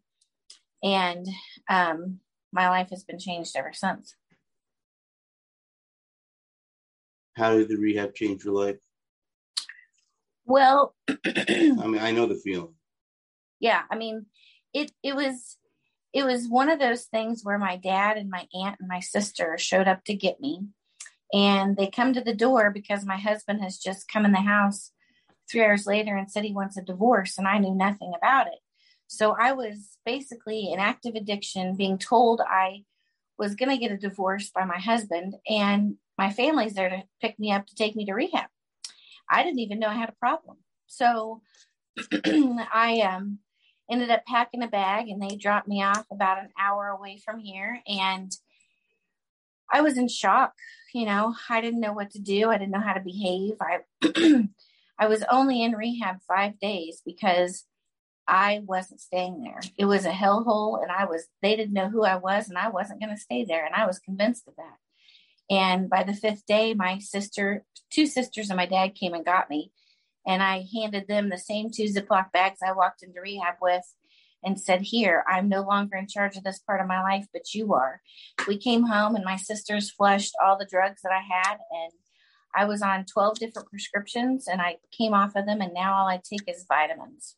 And 0.82 1.28
um, 1.70 2.20
my 2.54 2.70
life 2.70 2.90
has 2.92 3.04
been 3.04 3.20
changed 3.20 3.58
ever 3.58 3.74
since. 3.74 4.16
How 7.36 7.58
did 7.58 7.68
the 7.68 7.76
rehab 7.76 8.16
change 8.16 8.46
your 8.46 8.54
life? 8.54 8.78
Well, 10.46 10.96
I 11.10 11.18
mean, 11.58 12.00
I 12.00 12.12
know 12.12 12.26
the 12.26 12.40
feeling. 12.42 12.76
Yeah, 13.60 13.82
I 13.92 13.98
mean, 13.98 14.28
it 14.74 14.92
it 15.04 15.16
was 15.16 15.58
it 16.14 16.26
was 16.26 16.48
one 16.48 16.70
of 16.70 16.80
those 16.80 17.04
things 17.06 17.42
where 17.44 17.58
my 17.58 17.76
dad 17.76 18.18
and 18.18 18.30
my 18.30 18.48
aunt 18.54 18.78
and 18.80 18.88
my 18.88 19.00
sister 19.02 19.58
showed 19.58 19.88
up 19.88 20.06
to 20.06 20.14
get 20.14 20.40
me. 20.40 20.68
And 21.34 21.76
they 21.76 21.88
come 21.88 22.14
to 22.14 22.22
the 22.22 22.36
door 22.36 22.70
because 22.72 23.06
my 23.06 23.18
husband 23.18 23.62
has 23.62 23.80
just 23.80 24.08
come 24.08 24.24
in 24.24 24.32
the 24.32 24.42
house 24.42 24.92
three 25.50 25.64
hours 25.64 25.88
later 25.88 26.16
and 26.16 26.32
said 26.32 26.44
he 26.44 26.54
wants 26.54 26.78
a 26.78 26.82
divorce, 26.82 27.38
and 27.38 27.48
I 27.48 27.58
knew 27.58 27.76
nothing 27.76 28.14
about 28.16 28.48
it. 28.48 28.60
So 29.08 29.36
I 29.40 29.52
was 29.52 29.98
basically 30.06 30.72
in 30.72 30.80
active 30.80 31.16
addiction, 31.16 31.76
being 31.76 31.98
told 31.98 32.42
I 32.42 32.84
was 33.38 33.56
going 33.56 33.70
to 33.70 33.78
get 33.78 33.92
a 33.92 33.98
divorce 33.98 34.52
by 34.54 34.66
my 34.66 34.80
husband, 34.80 35.36
and 35.48 35.96
my 36.18 36.32
family's 36.32 36.74
there 36.74 36.90
to 36.90 37.04
pick 37.22 37.40
me 37.40 37.52
up 37.52 37.66
to 37.68 37.76
take 37.76 37.96
me 37.96 38.06
to 38.06 38.14
rehab. 38.14 38.50
I 39.30 39.44
didn't 39.44 39.60
even 39.60 39.80
know 39.80 39.88
I 39.88 39.96
had 39.96 40.10
a 40.10 40.20
problem. 40.20 40.58
So 40.88 41.42
I 42.26 43.02
um, 43.02 43.40
ended 43.90 44.10
up 44.10 44.26
packing 44.26 44.64
a 44.64 44.68
bag 44.68 45.10
and 45.10 45.22
they 45.22 45.36
dropped 45.36 45.68
me 45.68 45.84
off 45.84 46.06
about 46.12 46.40
an 46.40 46.50
hour 46.60 46.88
away 46.88 47.20
from 47.24 47.40
here. 47.40 47.82
And 47.88 48.32
I 49.72 49.82
was 49.82 49.98
in 49.98 50.08
shock. 50.08 50.54
You 50.94 51.06
know, 51.06 51.34
I 51.50 51.62
didn't 51.62 51.80
know 51.80 51.94
what 51.94 52.12
to 52.12 52.20
do. 52.20 52.50
I 52.50 52.58
didn't 52.58 52.72
know 52.72 52.80
how 52.80 52.94
to 52.94 53.02
behave. 53.02 53.54
I, 53.62 53.80
I 55.00 55.08
was 55.08 55.24
only 55.30 55.64
in 55.64 55.74
rehab 55.74 56.18
five 56.28 56.60
days 56.60 57.02
because 57.06 57.66
I 58.28 58.62
wasn't 58.66 59.02
staying 59.02 59.42
there. 59.42 59.60
It 59.78 59.86
was 59.86 60.06
a 60.06 60.12
hellhole 60.12 60.82
and 60.82 60.92
I 60.92 61.06
was, 61.06 61.28
they 61.42 61.56
didn't 61.56 61.74
know 61.74 61.90
who 61.90 62.04
I 62.04 62.16
was 62.18 62.48
and 62.48 62.58
I 62.58 62.70
wasn't 62.70 63.02
going 63.02 63.14
to 63.14 63.22
stay 63.22 63.44
there. 63.44 63.66
And 63.66 63.76
I 63.76 63.86
was 63.86 64.00
convinced 64.00 64.48
of 64.48 64.56
that. 64.56 64.78
And 65.50 65.90
by 65.90 66.04
the 66.04 66.14
fifth 66.14 66.46
day, 66.46 66.74
my 66.74 67.00
sister, 67.00 67.66
two 67.92 68.06
sisters 68.06 68.50
and 68.50 68.58
my 68.58 68.66
dad 68.66 68.96
came 68.96 69.14
and 69.14 69.26
got 69.26 69.50
me 69.50 69.72
and 70.26 70.42
I 70.42 70.66
handed 70.74 71.08
them 71.08 71.30
the 71.30 71.38
same 71.38 71.70
two 71.70 71.84
Ziploc 71.84 72.32
bags 72.32 72.60
I 72.66 72.72
walked 72.72 73.04
into 73.04 73.20
rehab 73.20 73.56
with 73.62 73.84
and 74.44 74.60
said, 74.60 74.82
Here, 74.82 75.24
I'm 75.28 75.50
no 75.50 75.62
longer 75.62 75.96
in 75.96 76.08
charge 76.08 76.38
of 76.38 76.44
this 76.44 76.60
part 76.60 76.82
of 76.82 76.88
my 76.88 77.02
life, 77.02 77.26
but 77.34 77.54
you 77.54 77.74
are. 77.74 78.02
We 78.48 78.58
came 78.58 78.84
home 78.84 79.16
and 79.16 79.26
my 79.26 79.38
sisters 79.38 79.92
flushed 79.92 80.34
all 80.44 80.58
the 80.58 80.68
drugs 80.70 81.02
that 81.04 81.12
I 81.12 81.22
had, 81.22 81.58
and 81.72 81.92
I 82.56 82.66
was 82.66 82.82
on 82.82 83.06
12 83.06 83.40
different 83.40 83.70
prescriptions 83.70 84.48
and 84.48 84.62
I 84.62 84.78
came 84.92 85.14
off 85.14 85.36
of 85.36 85.46
them, 85.46 85.62
and 85.62 85.74
now 85.74 85.96
all 85.96 86.08
I 86.08 86.22
take 86.24 86.48
is 86.48 86.66
vitamins. 86.68 87.36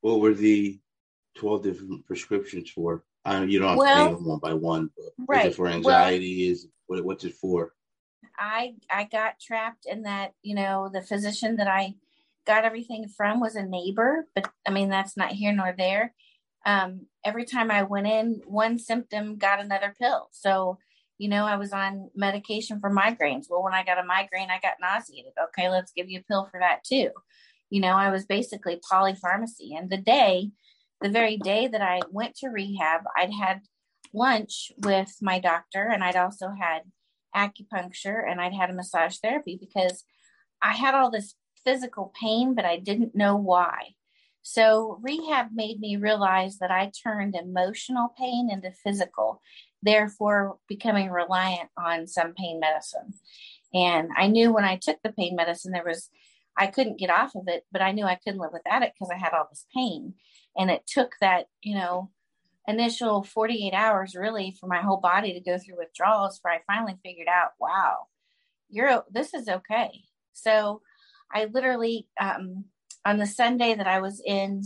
What 0.00 0.20
were 0.20 0.34
the 0.34 0.78
12 1.36 1.62
different 1.62 2.06
prescriptions 2.06 2.70
for? 2.70 3.04
I 3.24 3.42
you 3.44 3.58
don't 3.58 3.70
have 3.70 3.78
well, 3.78 3.96
to 3.96 4.04
name 4.04 4.14
them 4.14 4.26
one 4.26 4.38
by 4.38 4.54
one, 4.54 4.90
but 4.96 5.26
right. 5.28 5.46
is 5.46 5.52
it 5.52 5.56
for 5.56 5.68
anxiety? 5.68 6.44
Well, 6.44 6.52
is 6.52 6.68
what, 6.86 7.04
what's 7.04 7.24
it 7.24 7.34
for? 7.34 7.74
I 8.38 8.74
I 8.90 9.04
got 9.04 9.38
trapped 9.38 9.86
in 9.86 10.02
that, 10.02 10.32
you 10.42 10.54
know, 10.54 10.88
the 10.92 11.02
physician 11.02 11.56
that 11.56 11.68
I 11.68 11.94
got 12.46 12.64
everything 12.64 13.08
from 13.08 13.40
was 13.40 13.54
a 13.54 13.62
neighbor, 13.62 14.26
but 14.34 14.50
I 14.66 14.70
mean 14.70 14.88
that's 14.88 15.16
not 15.16 15.32
here 15.32 15.52
nor 15.52 15.74
there. 15.76 16.14
Um, 16.66 17.06
every 17.24 17.44
time 17.44 17.70
I 17.70 17.82
went 17.82 18.06
in, 18.06 18.42
one 18.46 18.78
symptom 18.78 19.36
got 19.38 19.60
another 19.60 19.94
pill. 19.98 20.28
So, 20.32 20.78
you 21.18 21.28
know, 21.28 21.46
I 21.46 21.56
was 21.56 21.72
on 21.72 22.10
medication 22.14 22.80
for 22.80 22.90
migraines. 22.90 23.46
Well, 23.48 23.62
when 23.62 23.74
I 23.74 23.84
got 23.84 23.98
a 23.98 24.04
migraine, 24.04 24.50
I 24.50 24.60
got 24.60 24.74
nauseated. 24.80 25.32
Okay, 25.48 25.70
let's 25.70 25.92
give 25.92 26.10
you 26.10 26.20
a 26.20 26.24
pill 26.24 26.48
for 26.50 26.60
that 26.60 26.84
too. 26.84 27.10
You 27.70 27.80
know, 27.80 27.94
I 27.94 28.10
was 28.10 28.26
basically 28.26 28.80
polypharmacy. 28.90 29.76
And 29.76 29.88
the 29.88 29.96
day, 29.96 30.50
the 31.00 31.08
very 31.08 31.36
day 31.36 31.66
that 31.68 31.82
I 31.82 32.00
went 32.10 32.36
to 32.36 32.48
rehab, 32.48 33.02
I'd 33.16 33.32
had 33.32 33.60
lunch 34.12 34.72
with 34.78 35.16
my 35.22 35.38
doctor 35.38 35.88
and 35.88 36.02
I'd 36.02 36.16
also 36.16 36.52
had 36.60 36.82
acupuncture 37.34 38.28
and 38.28 38.40
I'd 38.40 38.54
had 38.54 38.70
a 38.70 38.74
massage 38.74 39.16
therapy 39.18 39.56
because 39.58 40.04
I 40.60 40.74
had 40.74 40.94
all 40.94 41.10
this 41.10 41.34
physical 41.64 42.12
pain, 42.20 42.54
but 42.54 42.64
I 42.64 42.76
didn't 42.76 43.14
know 43.14 43.36
why. 43.36 43.94
So 44.42 44.98
rehab 45.02 45.48
made 45.52 45.80
me 45.80 45.96
realize 45.96 46.58
that 46.58 46.70
I 46.70 46.90
turned 47.02 47.34
emotional 47.34 48.14
pain 48.18 48.48
into 48.50 48.72
physical, 48.72 49.42
therefore 49.82 50.58
becoming 50.68 51.10
reliant 51.10 51.68
on 51.76 52.06
some 52.06 52.32
pain 52.34 52.58
medicine. 52.58 53.14
And 53.74 54.10
I 54.16 54.26
knew 54.26 54.52
when 54.52 54.64
I 54.64 54.76
took 54.76 54.98
the 55.02 55.12
pain 55.12 55.36
medicine, 55.36 55.72
there 55.72 55.84
was, 55.84 56.08
I 56.56 56.66
couldn't 56.66 56.98
get 56.98 57.10
off 57.10 57.34
of 57.34 57.44
it, 57.48 57.64
but 57.70 57.82
I 57.82 57.92
knew 57.92 58.04
I 58.04 58.16
couldn't 58.16 58.40
live 58.40 58.52
without 58.52 58.82
it 58.82 58.92
because 58.94 59.10
I 59.12 59.18
had 59.18 59.32
all 59.32 59.46
this 59.48 59.66
pain. 59.74 60.14
And 60.56 60.70
it 60.70 60.86
took 60.86 61.12
that, 61.20 61.46
you 61.62 61.74
know, 61.74 62.10
initial 62.66 63.22
48 63.22 63.72
hours 63.72 64.14
really 64.14 64.56
for 64.58 64.66
my 64.66 64.80
whole 64.80 64.98
body 64.98 65.34
to 65.34 65.40
go 65.40 65.58
through 65.58 65.78
withdrawals 65.78 66.38
where 66.42 66.54
I 66.54 66.60
finally 66.66 66.96
figured 67.04 67.28
out, 67.28 67.50
wow, 67.58 68.06
you're 68.68 69.04
this 69.10 69.34
is 69.34 69.48
okay. 69.48 70.04
So 70.32 70.82
I 71.32 71.46
literally 71.46 72.06
um, 72.20 72.64
on 73.04 73.18
the 73.18 73.26
Sunday 73.26 73.74
that 73.74 73.86
I 73.86 74.00
was 74.00 74.20
in 74.24 74.64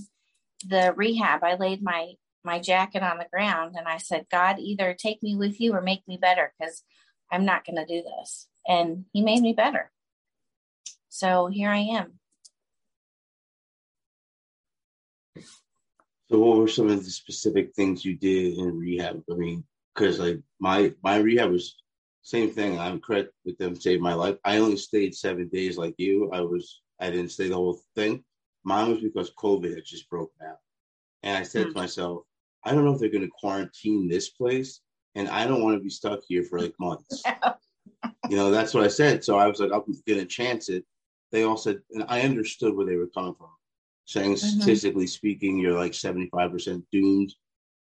the 0.66 0.92
rehab, 0.96 1.44
I 1.44 1.54
laid 1.56 1.82
my 1.82 2.14
my 2.44 2.58
jacket 2.58 3.02
on 3.02 3.18
the 3.18 3.26
ground 3.32 3.74
and 3.76 3.88
I 3.88 3.96
said, 3.96 4.26
God, 4.30 4.58
either 4.58 4.94
take 4.94 5.22
me 5.22 5.34
with 5.34 5.60
you 5.60 5.72
or 5.74 5.80
make 5.80 6.06
me 6.06 6.18
better 6.20 6.52
because 6.58 6.82
I'm 7.32 7.46
not 7.46 7.64
going 7.64 7.76
to 7.76 7.86
do 7.86 8.02
this. 8.02 8.48
And 8.66 9.06
He 9.12 9.22
made 9.22 9.40
me 9.40 9.54
better. 9.54 9.90
So 11.08 11.46
here 11.46 11.70
I 11.70 11.78
am. 11.78 12.18
So, 16.30 16.38
what 16.38 16.58
were 16.58 16.68
some 16.68 16.90
of 16.90 17.04
the 17.04 17.10
specific 17.10 17.74
things 17.74 18.04
you 18.04 18.16
did 18.16 18.58
in 18.58 18.78
rehab? 18.78 19.22
I 19.30 19.34
mean, 19.34 19.64
because 19.94 20.18
like 20.18 20.40
my 20.58 20.92
my 21.02 21.16
rehab 21.16 21.50
was 21.50 21.76
same 22.24 22.50
thing. 22.50 22.78
I'm 22.78 23.00
correct 23.00 23.30
with 23.44 23.56
them 23.58 23.76
saved 23.76 24.02
my 24.02 24.14
life. 24.14 24.36
I 24.44 24.58
only 24.58 24.76
stayed 24.76 25.14
seven 25.14 25.48
days, 25.48 25.78
like 25.78 25.94
you. 25.98 26.30
I 26.32 26.40
was 26.40 26.82
I 27.00 27.10
didn't 27.10 27.30
stay 27.30 27.48
the 27.48 27.54
whole 27.54 27.80
thing. 27.94 28.24
Mine 28.64 28.90
was 28.90 29.00
because 29.00 29.30
COVID 29.38 29.74
had 29.74 29.84
just 29.84 30.10
broken 30.10 30.46
out, 30.48 30.58
and 31.22 31.36
I 31.36 31.42
said 31.42 31.66
mm-hmm. 31.66 31.74
to 31.74 31.80
myself, 31.80 32.22
I 32.64 32.72
don't 32.72 32.84
know 32.84 32.94
if 32.94 33.00
they're 33.00 33.08
going 33.10 33.24
to 33.24 33.30
quarantine 33.38 34.08
this 34.08 34.30
place, 34.30 34.80
and 35.14 35.28
I 35.28 35.46
don't 35.46 35.62
want 35.62 35.76
to 35.76 35.84
be 35.84 35.90
stuck 35.90 36.20
here 36.26 36.42
for 36.42 36.58
like 36.58 36.74
months. 36.80 37.22
you 38.28 38.36
know, 38.36 38.50
that's 38.50 38.74
what 38.74 38.84
I 38.84 38.88
said. 38.88 39.22
So 39.22 39.38
I 39.38 39.46
was 39.46 39.60
like, 39.60 39.70
I'm 39.72 39.84
to 40.06 40.24
chance 40.24 40.68
it. 40.68 40.84
They 41.30 41.44
all 41.44 41.56
said, 41.56 41.80
and 41.92 42.04
I 42.08 42.22
understood 42.22 42.74
where 42.74 42.86
they 42.86 42.96
were 42.96 43.08
coming 43.08 43.34
from 43.34 43.48
saying 44.06 44.34
mm-hmm. 44.34 44.60
statistically 44.60 45.06
speaking, 45.06 45.58
you're 45.58 45.78
like 45.78 45.92
75% 45.92 46.82
doomed. 46.92 47.34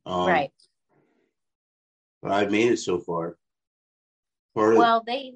Um, 0.05 0.27
right. 0.27 0.51
But 2.21 2.31
I've 2.31 2.51
made 2.51 2.71
it 2.71 2.77
so 2.77 2.99
far. 2.99 3.37
Part 4.55 4.77
well, 4.77 5.03
they 5.05 5.35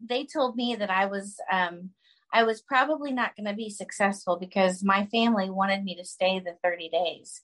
they 0.00 0.24
told 0.24 0.56
me 0.56 0.74
that 0.74 0.90
I 0.90 1.06
was 1.06 1.36
um, 1.50 1.90
I 2.32 2.44
was 2.44 2.62
probably 2.62 3.12
not 3.12 3.36
going 3.36 3.46
to 3.46 3.54
be 3.54 3.68
successful 3.68 4.38
because 4.38 4.82
my 4.82 5.06
family 5.06 5.50
wanted 5.50 5.84
me 5.84 5.96
to 5.96 6.04
stay 6.04 6.40
the 6.40 6.56
30 6.64 6.88
days. 6.88 7.42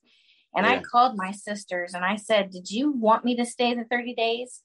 And 0.57 0.67
yeah. 0.67 0.73
I 0.73 0.81
called 0.81 1.17
my 1.17 1.31
sisters 1.31 1.93
and 1.93 2.05
I 2.05 2.17
said, 2.17 2.51
Did 2.51 2.71
you 2.71 2.91
want 2.91 3.25
me 3.25 3.37
to 3.37 3.45
stay 3.45 3.75
the 3.75 3.85
30 3.85 4.15
days? 4.15 4.63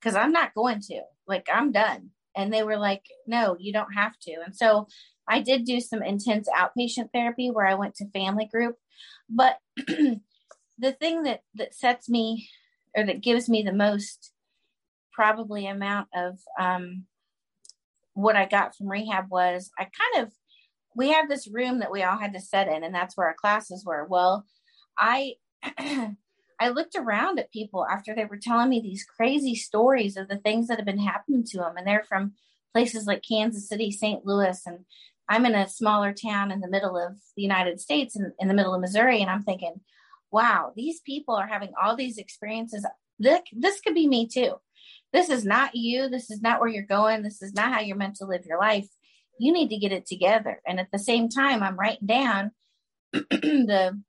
Because 0.00 0.16
I'm 0.16 0.32
not 0.32 0.54
going 0.54 0.80
to. 0.88 1.02
Like, 1.26 1.46
I'm 1.52 1.72
done. 1.72 2.10
And 2.34 2.52
they 2.52 2.62
were 2.62 2.78
like, 2.78 3.02
No, 3.26 3.56
you 3.58 3.72
don't 3.72 3.92
have 3.92 4.18
to. 4.22 4.36
And 4.44 4.56
so 4.56 4.88
I 5.28 5.40
did 5.40 5.64
do 5.64 5.80
some 5.80 6.02
intense 6.02 6.48
outpatient 6.48 7.10
therapy 7.12 7.50
where 7.50 7.66
I 7.66 7.74
went 7.74 7.96
to 7.96 8.10
family 8.10 8.46
group, 8.46 8.76
but 9.28 9.58
the 9.76 10.92
thing 10.92 11.24
that 11.24 11.42
that 11.54 11.74
sets 11.74 12.08
me 12.08 12.48
or 12.96 13.04
that 13.04 13.22
gives 13.22 13.48
me 13.48 13.62
the 13.62 13.72
most 13.72 14.32
probably 15.16 15.66
amount 15.66 16.08
of 16.14 16.38
um, 16.60 17.06
what 18.12 18.36
I 18.36 18.44
got 18.46 18.76
from 18.76 18.88
rehab 18.88 19.30
was 19.30 19.70
I 19.78 19.84
kind 19.84 20.26
of 20.26 20.32
we 20.94 21.10
had 21.10 21.28
this 21.28 21.48
room 21.48 21.80
that 21.80 21.90
we 21.90 22.02
all 22.02 22.16
had 22.16 22.32
to 22.34 22.40
set 22.40 22.68
in, 22.68 22.84
and 22.84 22.94
that's 22.94 23.16
where 23.16 23.26
our 23.26 23.34
classes 23.34 23.84
were. 23.84 24.06
Well, 24.08 24.44
I 24.96 25.34
I 26.58 26.68
looked 26.70 26.96
around 26.96 27.38
at 27.38 27.50
people 27.50 27.86
after 27.86 28.14
they 28.14 28.24
were 28.24 28.38
telling 28.38 28.70
me 28.70 28.80
these 28.80 29.04
crazy 29.04 29.54
stories 29.54 30.16
of 30.16 30.28
the 30.28 30.38
things 30.38 30.68
that 30.68 30.78
have 30.78 30.86
been 30.86 30.98
happening 30.98 31.44
to 31.48 31.58
them, 31.58 31.76
and 31.76 31.86
they're 31.86 32.04
from 32.08 32.32
places 32.72 33.06
like 33.06 33.22
Kansas 33.26 33.68
City, 33.68 33.90
St. 33.90 34.24
Louis, 34.24 34.60
and 34.66 34.84
I'm 35.28 35.46
in 35.46 35.54
a 35.54 35.68
smaller 35.68 36.12
town 36.12 36.50
in 36.50 36.60
the 36.60 36.68
middle 36.68 36.96
of 36.96 37.16
the 37.36 37.42
United 37.42 37.80
States 37.80 38.16
in, 38.16 38.32
in 38.38 38.48
the 38.48 38.54
middle 38.54 38.74
of 38.74 38.80
Missouri. 38.80 39.20
And 39.20 39.30
I'm 39.30 39.42
thinking, 39.42 39.80
wow, 40.30 40.72
these 40.76 41.00
people 41.00 41.34
are 41.34 41.46
having 41.46 41.72
all 41.82 41.96
these 41.96 42.18
experiences. 42.18 42.86
This, 43.18 43.40
this 43.52 43.80
could 43.80 43.94
be 43.94 44.06
me 44.06 44.28
too. 44.28 44.54
This 45.16 45.30
is 45.30 45.44
not 45.44 45.74
you. 45.74 46.08
This 46.08 46.30
is 46.30 46.42
not 46.42 46.60
where 46.60 46.68
you're 46.68 46.82
going. 46.82 47.22
This 47.22 47.40
is 47.40 47.54
not 47.54 47.72
how 47.72 47.80
you're 47.80 47.96
meant 47.96 48.16
to 48.16 48.26
live 48.26 48.44
your 48.44 48.60
life. 48.60 48.86
You 49.38 49.52
need 49.52 49.70
to 49.70 49.78
get 49.78 49.92
it 49.92 50.06
together. 50.06 50.60
And 50.66 50.78
at 50.78 50.88
the 50.92 50.98
same 50.98 51.28
time, 51.28 51.62
I'm 51.62 51.78
writing 51.78 52.06
down 52.06 52.50
the 53.12 54.00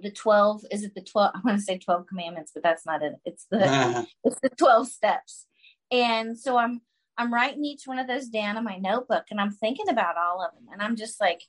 the 0.00 0.10
12 0.10 0.66
is 0.70 0.84
it 0.84 0.94
the 0.94 1.00
12 1.00 1.32
i 1.34 1.40
want 1.44 1.58
to 1.58 1.64
say 1.64 1.76
12 1.76 2.06
commandments 2.06 2.52
but 2.54 2.62
that's 2.62 2.86
not 2.86 3.02
it 3.02 3.14
it's 3.24 3.46
the 3.50 3.68
uh-huh. 3.68 4.04
it's 4.24 4.38
the 4.40 4.48
12 4.48 4.86
steps 4.86 5.46
and 5.90 6.38
so 6.38 6.56
i'm 6.56 6.80
I'm 7.20 7.34
writing 7.34 7.66
each 7.66 7.82
one 7.86 7.98
of 7.98 8.06
those 8.06 8.28
down 8.28 8.56
in 8.56 8.64
my 8.64 8.78
notebook 8.78 9.24
and 9.30 9.38
I'm 9.38 9.50
thinking 9.50 9.90
about 9.90 10.16
all 10.16 10.42
of 10.42 10.54
them. 10.54 10.72
And 10.72 10.80
I'm 10.80 10.96
just 10.96 11.20
like, 11.20 11.42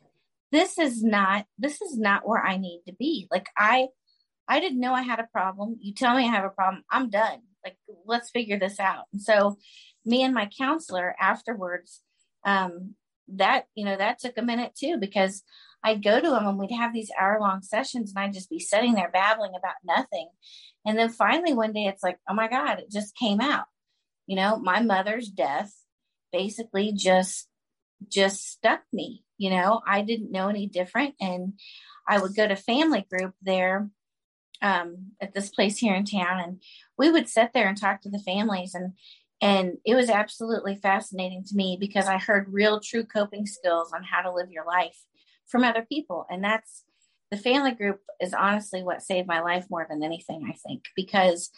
this 0.51 0.77
is 0.77 1.01
not, 1.01 1.45
this 1.57 1.81
is 1.81 1.97
not 1.97 2.27
where 2.27 2.43
I 2.43 2.57
need 2.57 2.81
to 2.87 2.93
be. 2.93 3.29
Like 3.31 3.47
I, 3.57 3.87
I 4.49 4.59
didn't 4.59 4.81
know 4.81 4.93
I 4.93 5.03
had 5.03 5.21
a 5.21 5.29
problem. 5.31 5.77
You 5.79 5.93
tell 5.93 6.13
me 6.13 6.25
I 6.25 6.31
have 6.31 6.43
a 6.43 6.49
problem. 6.49 6.83
I'm 6.91 7.09
done. 7.09 7.39
Like, 7.63 7.77
let's 8.05 8.29
figure 8.29 8.59
this 8.59 8.79
out. 8.79 9.05
And 9.11 9.21
so 9.21 9.57
me 10.05 10.23
and 10.23 10.33
my 10.33 10.49
counselor 10.57 11.15
afterwards, 11.19 12.01
um, 12.45 12.95
that, 13.27 13.65
you 13.75 13.85
know, 13.85 13.95
that 13.95 14.19
took 14.19 14.37
a 14.37 14.41
minute 14.41 14.73
too, 14.75 14.97
because 14.97 15.43
I'd 15.83 16.03
go 16.03 16.19
to 16.19 16.29
them 16.29 16.47
and 16.47 16.57
we'd 16.57 16.71
have 16.71 16.93
these 16.93 17.11
hour 17.19 17.39
long 17.39 17.61
sessions 17.61 18.11
and 18.11 18.23
I'd 18.23 18.33
just 18.33 18.49
be 18.49 18.59
sitting 18.59 18.93
there 18.93 19.09
babbling 19.11 19.53
about 19.57 19.75
nothing. 19.83 20.29
And 20.85 20.97
then 20.97 21.09
finally 21.09 21.53
one 21.53 21.73
day 21.73 21.85
it's 21.85 22.03
like, 22.03 22.19
oh 22.29 22.33
my 22.33 22.47
God, 22.47 22.79
it 22.79 22.91
just 22.91 23.15
came 23.15 23.41
out. 23.41 23.65
You 24.27 24.35
know, 24.35 24.57
my 24.57 24.81
mother's 24.81 25.29
death 25.29 25.73
basically 26.31 26.93
just 26.93 27.47
just 28.07 28.49
stuck 28.49 28.81
me. 28.91 29.23
You 29.37 29.51
know, 29.51 29.81
I 29.85 30.01
didn't 30.01 30.31
know 30.31 30.49
any 30.49 30.67
different. 30.67 31.15
And 31.19 31.53
I 32.07 32.19
would 32.19 32.35
go 32.35 32.47
to 32.47 32.55
family 32.55 33.05
group 33.09 33.33
there 33.41 33.89
um, 34.61 35.11
at 35.19 35.33
this 35.33 35.49
place 35.49 35.77
here 35.77 35.95
in 35.95 36.05
town, 36.05 36.39
and 36.39 36.61
we 36.97 37.11
would 37.11 37.27
sit 37.27 37.51
there 37.53 37.67
and 37.67 37.77
talk 37.77 38.01
to 38.01 38.09
the 38.09 38.19
families, 38.19 38.73
and 38.73 38.93
and 39.41 39.77
it 39.85 39.95
was 39.95 40.09
absolutely 40.09 40.75
fascinating 40.75 41.43
to 41.45 41.55
me 41.55 41.77
because 41.79 42.07
I 42.07 42.17
heard 42.17 42.53
real, 42.53 42.79
true 42.79 43.03
coping 43.03 43.47
skills 43.47 43.91
on 43.91 44.03
how 44.03 44.21
to 44.21 44.31
live 44.31 44.51
your 44.51 44.65
life 44.65 45.03
from 45.47 45.63
other 45.63 45.85
people, 45.87 46.25
and 46.29 46.43
that's 46.43 46.83
the 47.31 47.37
family 47.37 47.71
group 47.71 48.01
is 48.19 48.33
honestly 48.33 48.83
what 48.83 49.01
saved 49.01 49.27
my 49.27 49.41
life 49.41 49.65
more 49.69 49.87
than 49.89 50.03
anything. 50.03 50.45
I 50.47 50.53
think 50.53 50.83
because 50.95 51.49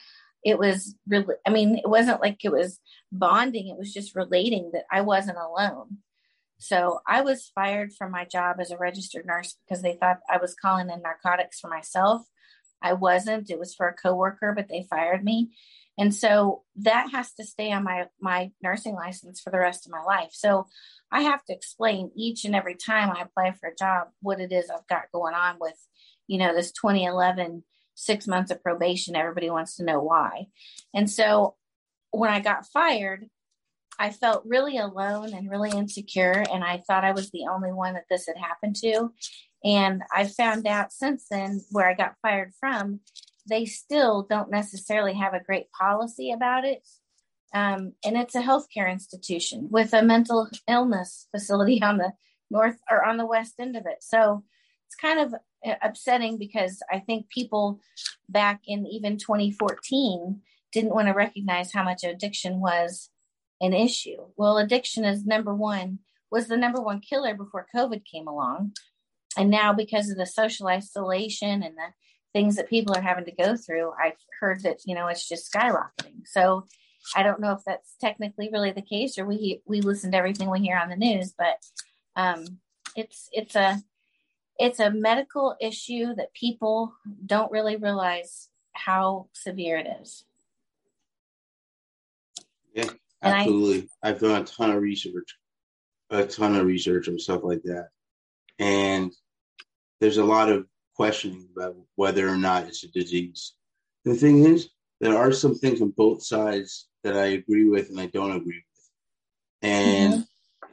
it 0.45 0.59
was 0.59 0.95
really, 1.07 1.35
I 1.47 1.49
mean, 1.49 1.77
it 1.77 1.89
wasn't 1.89 2.21
like 2.21 2.43
it 2.43 2.51
was 2.51 2.79
bonding; 3.11 3.67
it 3.67 3.77
was 3.77 3.93
just 3.93 4.15
relating 4.15 4.71
that 4.73 4.85
I 4.91 5.01
wasn't 5.01 5.37
alone. 5.37 5.97
So 6.59 7.01
I 7.05 7.21
was 7.21 7.51
fired 7.53 7.91
from 7.91 8.11
my 8.11 8.23
job 8.23 8.57
as 8.59 8.71
a 8.71 8.77
registered 8.77 9.25
nurse 9.25 9.57
because 9.67 9.81
they 9.81 9.95
thought 9.95 10.19
I 10.29 10.37
was 10.37 10.55
calling 10.55 10.89
in 10.89 11.01
narcotics 11.01 11.59
for 11.59 11.67
myself. 11.67 12.21
I 12.83 12.93
wasn't. 12.93 13.49
It 13.49 13.57
was 13.57 13.73
for 13.73 13.87
a 13.87 13.95
coworker, 13.95 14.53
but 14.55 14.67
they 14.69 14.85
fired 14.89 15.23
me. 15.23 15.51
And 15.97 16.13
so 16.13 16.63
that 16.77 17.11
has 17.11 17.33
to 17.33 17.43
stay 17.43 17.71
on 17.71 17.83
my 17.83 18.07
my 18.19 18.51
nursing 18.61 18.95
license 18.95 19.39
for 19.39 19.51
the 19.51 19.59
rest 19.59 19.85
of 19.85 19.91
my 19.91 20.01
life. 20.01 20.31
So 20.31 20.67
I 21.11 21.21
have 21.21 21.43
to 21.45 21.53
explain 21.53 22.11
each 22.15 22.45
and 22.45 22.55
every 22.55 22.75
time 22.75 23.11
I 23.11 23.21
apply 23.21 23.51
for 23.51 23.69
a 23.69 23.75
job 23.75 24.07
what 24.21 24.39
it 24.39 24.51
is 24.51 24.69
I've 24.69 24.87
got 24.87 25.11
going 25.13 25.35
on 25.35 25.57
with, 25.59 25.77
you 26.27 26.39
know, 26.39 26.53
this 26.53 26.71
2011 26.71 27.63
six 27.95 28.27
months 28.27 28.51
of 28.51 28.63
probation. 28.63 29.15
Everybody 29.15 29.49
wants 29.49 29.75
to 29.75 29.83
know 29.83 29.99
why. 29.99 30.47
And 30.93 31.09
so 31.09 31.55
when 32.11 32.31
I 32.31 32.39
got 32.39 32.67
fired, 32.67 33.27
I 33.99 34.09
felt 34.09 34.43
really 34.45 34.77
alone 34.77 35.33
and 35.33 35.49
really 35.49 35.69
insecure. 35.69 36.43
And 36.51 36.63
I 36.63 36.81
thought 36.87 37.03
I 37.03 37.11
was 37.11 37.29
the 37.29 37.45
only 37.51 37.71
one 37.71 37.93
that 37.93 38.05
this 38.09 38.27
had 38.27 38.37
happened 38.37 38.75
to. 38.77 39.13
And 39.63 40.03
I 40.13 40.27
found 40.27 40.67
out 40.67 40.91
since 40.91 41.25
then, 41.29 41.61
where 41.71 41.87
I 41.87 41.93
got 41.93 42.15
fired 42.21 42.53
from, 42.59 42.99
they 43.49 43.65
still 43.65 44.23
don't 44.29 44.51
necessarily 44.51 45.13
have 45.13 45.33
a 45.33 45.43
great 45.43 45.71
policy 45.71 46.31
about 46.31 46.65
it. 46.65 46.87
Um, 47.53 47.93
and 48.03 48.17
it's 48.17 48.35
a 48.35 48.41
healthcare 48.41 48.91
institution 48.91 49.67
with 49.69 49.93
a 49.93 50.01
mental 50.01 50.49
illness 50.67 51.27
facility 51.31 51.81
on 51.81 51.97
the 51.97 52.13
north 52.49 52.77
or 52.89 53.05
on 53.05 53.17
the 53.17 53.25
west 53.25 53.55
end 53.59 53.75
of 53.75 53.85
it. 53.85 53.97
So 54.01 54.43
it's 54.87 54.95
kind 54.95 55.19
of 55.19 55.33
uh, 55.65 55.75
upsetting 55.81 56.37
because 56.37 56.81
I 56.91 56.99
think 56.99 57.29
people 57.29 57.79
back 58.27 58.61
in 58.65 58.87
even 58.87 59.17
2014 59.17 60.41
didn't 60.71 60.93
want 60.93 61.07
to 61.07 61.13
recognize 61.13 61.71
how 61.71 61.83
much 61.83 62.03
addiction 62.03 62.59
was 62.59 63.09
an 63.61 63.73
issue. 63.73 64.17
Well, 64.35 64.57
addiction 64.57 65.05
is 65.05 65.25
number 65.25 65.53
one, 65.53 65.99
was 66.31 66.47
the 66.47 66.57
number 66.57 66.81
one 66.81 66.99
killer 66.99 67.35
before 67.35 67.67
COVID 67.73 68.01
came 68.11 68.27
along. 68.27 68.73
And 69.37 69.49
now, 69.49 69.73
because 69.73 70.09
of 70.09 70.17
the 70.17 70.25
social 70.25 70.67
isolation 70.67 71.63
and 71.63 71.75
the 71.75 71.93
things 72.33 72.55
that 72.55 72.69
people 72.69 72.95
are 72.95 73.01
having 73.01 73.25
to 73.25 73.31
go 73.31 73.55
through, 73.55 73.91
I've 74.01 74.17
heard 74.39 74.63
that, 74.63 74.79
you 74.85 74.95
know, 74.95 75.07
it's 75.07 75.27
just 75.27 75.51
skyrocketing. 75.51 76.25
So 76.25 76.65
I 77.15 77.23
don't 77.23 77.39
know 77.39 77.51
if 77.51 77.61
that's 77.65 77.95
technically 77.99 78.49
really 78.51 78.71
the 78.71 78.81
case 78.81 79.17
or 79.17 79.25
we, 79.25 79.61
we 79.65 79.81
listen 79.81 80.11
to 80.11 80.17
everything 80.17 80.49
we 80.49 80.59
hear 80.59 80.77
on 80.77 80.89
the 80.89 80.95
news, 80.95 81.33
but 81.37 81.57
um, 82.15 82.59
it's, 82.95 83.29
it's 83.31 83.55
a, 83.55 83.81
it's 84.59 84.79
a 84.79 84.91
medical 84.91 85.55
issue 85.59 86.13
that 86.15 86.33
people 86.33 86.93
don't 87.25 87.51
really 87.51 87.75
realize 87.75 88.49
how 88.73 89.27
severe 89.33 89.77
it 89.77 89.87
is. 90.01 90.23
Yeah. 92.73 92.89
Absolutely. 93.23 93.89
I, 94.03 94.09
I've 94.09 94.19
done 94.19 94.41
a 94.41 94.43
ton 94.43 94.71
of 94.71 94.81
research, 94.81 95.37
a 96.09 96.25
ton 96.25 96.57
of 96.57 96.65
research 96.65 97.07
and 97.07 97.21
stuff 97.21 97.41
like 97.43 97.61
that. 97.63 97.87
And 98.59 99.13
there's 99.99 100.17
a 100.17 100.23
lot 100.23 100.49
of 100.49 100.65
questioning 100.95 101.47
about 101.55 101.75
whether 101.95 102.27
or 102.27 102.37
not 102.37 102.67
it's 102.67 102.83
a 102.83 102.87
disease. 102.87 103.53
The 104.05 104.15
thing 104.15 104.45
is, 104.45 104.69
there 104.99 105.17
are 105.17 105.31
some 105.31 105.55
things 105.55 105.81
on 105.81 105.89
both 105.91 106.23
sides 106.23 106.87
that 107.03 107.15
I 107.15 107.27
agree 107.27 107.67
with 107.67 107.89
and 107.89 107.99
I 107.99 108.07
don't 108.07 108.35
agree 108.35 108.63
with. 108.63 109.69
And, 109.69 110.13
mm-hmm. 110.13 110.69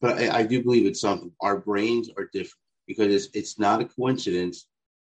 but 0.00 0.18
I, 0.18 0.38
I 0.38 0.42
do 0.42 0.62
believe 0.62 0.86
it's 0.86 1.00
something. 1.00 1.32
Our 1.40 1.58
brains 1.58 2.10
are 2.16 2.28
different 2.32 2.54
because 2.86 3.14
it's, 3.14 3.28
it's 3.34 3.58
not 3.58 3.80
a 3.80 3.84
coincidence 3.84 4.66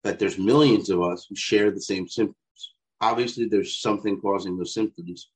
that 0.03 0.19
there's 0.19 0.38
millions 0.38 0.89
of 0.89 1.01
us 1.01 1.25
who 1.27 1.35
share 1.35 1.71
the 1.71 1.81
same 1.81 2.07
symptoms. 2.07 2.38
Obviously, 3.01 3.45
there's 3.45 3.79
something 3.79 4.21
causing 4.21 4.57
those 4.57 4.73
symptoms, 4.73 5.29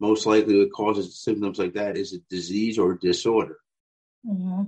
most 0.00 0.26
likely 0.26 0.58
what 0.58 0.72
causes 0.72 1.22
symptoms 1.22 1.58
like 1.58 1.74
that 1.74 1.96
is 1.96 2.14
a 2.14 2.18
disease 2.28 2.78
or 2.78 2.94
disorder. 2.94 3.58
Mm-hmm. 4.26 4.64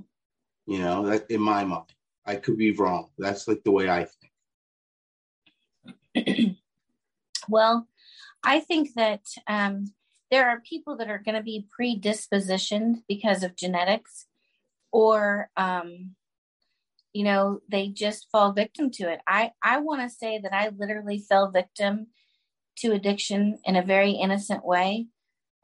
You 0.67 0.79
know, 0.79 1.07
that 1.07 1.31
in 1.31 1.41
my 1.41 1.65
mind, 1.65 1.93
I 2.25 2.37
could 2.37 2.57
be 2.57 2.73
wrong. 2.73 3.09
That's 3.19 3.49
like 3.49 3.63
the 3.65 3.73
way 3.73 3.91
I 3.91 4.07
think. 6.15 6.57
well, 7.49 7.89
I 8.45 8.61
think 8.61 8.95
that 8.95 9.23
um, 9.47 9.93
there 10.31 10.49
are 10.49 10.61
people 10.61 10.97
that 10.97 11.11
are 11.11 11.23
going 11.25 11.35
to 11.35 11.43
be 11.43 11.67
predispositioned 11.79 13.03
because 13.09 13.43
of 13.43 13.57
genetics, 13.57 14.27
or 14.93 15.51
um, 15.57 16.15
you 17.13 17.25
know, 17.25 17.61
they 17.69 17.89
just 17.89 18.29
fall 18.31 18.53
victim 18.53 18.91
to 18.93 19.11
it. 19.11 19.21
I 19.27 19.53
I 19.63 19.79
want 19.79 20.03
to 20.03 20.15
say 20.15 20.39
that 20.39 20.53
I 20.53 20.71
literally 20.77 21.19
fell 21.19 21.51
victim 21.51 22.09
to 22.79 22.93
addiction 22.93 23.59
in 23.65 23.77
a 23.77 23.83
very 23.83 24.13
innocent 24.13 24.65
way 24.65 25.07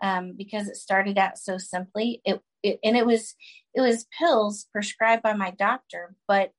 um, 0.02 0.34
because 0.36 0.68
it 0.68 0.76
started 0.76 1.18
out 1.18 1.38
so 1.38 1.58
simply. 1.58 2.20
It, 2.24 2.40
it 2.62 2.78
and 2.82 2.96
it 2.96 3.06
was 3.06 3.34
it 3.74 3.80
was 3.80 4.06
pills 4.18 4.66
prescribed 4.72 5.22
by 5.22 5.32
my 5.32 5.50
doctor, 5.50 6.14
but 6.26 6.52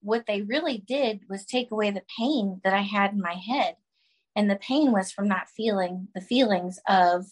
what 0.00 0.26
they 0.26 0.42
really 0.42 0.78
did 0.78 1.20
was 1.28 1.46
take 1.46 1.70
away 1.70 1.90
the 1.90 2.02
pain 2.18 2.60
that 2.64 2.74
I 2.74 2.82
had 2.82 3.12
in 3.12 3.20
my 3.20 3.34
head, 3.34 3.76
and 4.36 4.50
the 4.50 4.56
pain 4.56 4.92
was 4.92 5.12
from 5.12 5.28
not 5.28 5.48
feeling 5.48 6.08
the 6.14 6.20
feelings 6.20 6.78
of. 6.88 7.26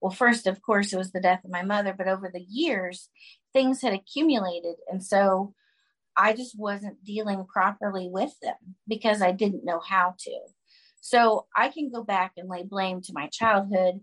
Well, 0.00 0.10
first, 0.10 0.48
of 0.48 0.60
course, 0.62 0.92
it 0.92 0.96
was 0.96 1.12
the 1.12 1.20
death 1.20 1.44
of 1.44 1.52
my 1.52 1.62
mother, 1.62 1.94
but 1.96 2.08
over 2.08 2.28
the 2.28 2.40
years, 2.42 3.08
things 3.52 3.82
had 3.82 3.92
accumulated, 3.92 4.74
and 4.90 5.02
so 5.02 5.54
I 6.16 6.32
just 6.32 6.58
wasn't 6.58 7.04
dealing 7.04 7.44
properly 7.46 8.08
with 8.08 8.34
them 8.42 8.56
because 8.86 9.22
I 9.22 9.32
didn't 9.32 9.64
know 9.64 9.80
how 9.80 10.14
to. 10.18 10.38
So 11.00 11.46
I 11.56 11.68
can 11.68 11.90
go 11.90 12.02
back 12.02 12.32
and 12.36 12.48
lay 12.48 12.62
blame 12.62 13.00
to 13.02 13.12
my 13.12 13.28
childhood 13.28 14.00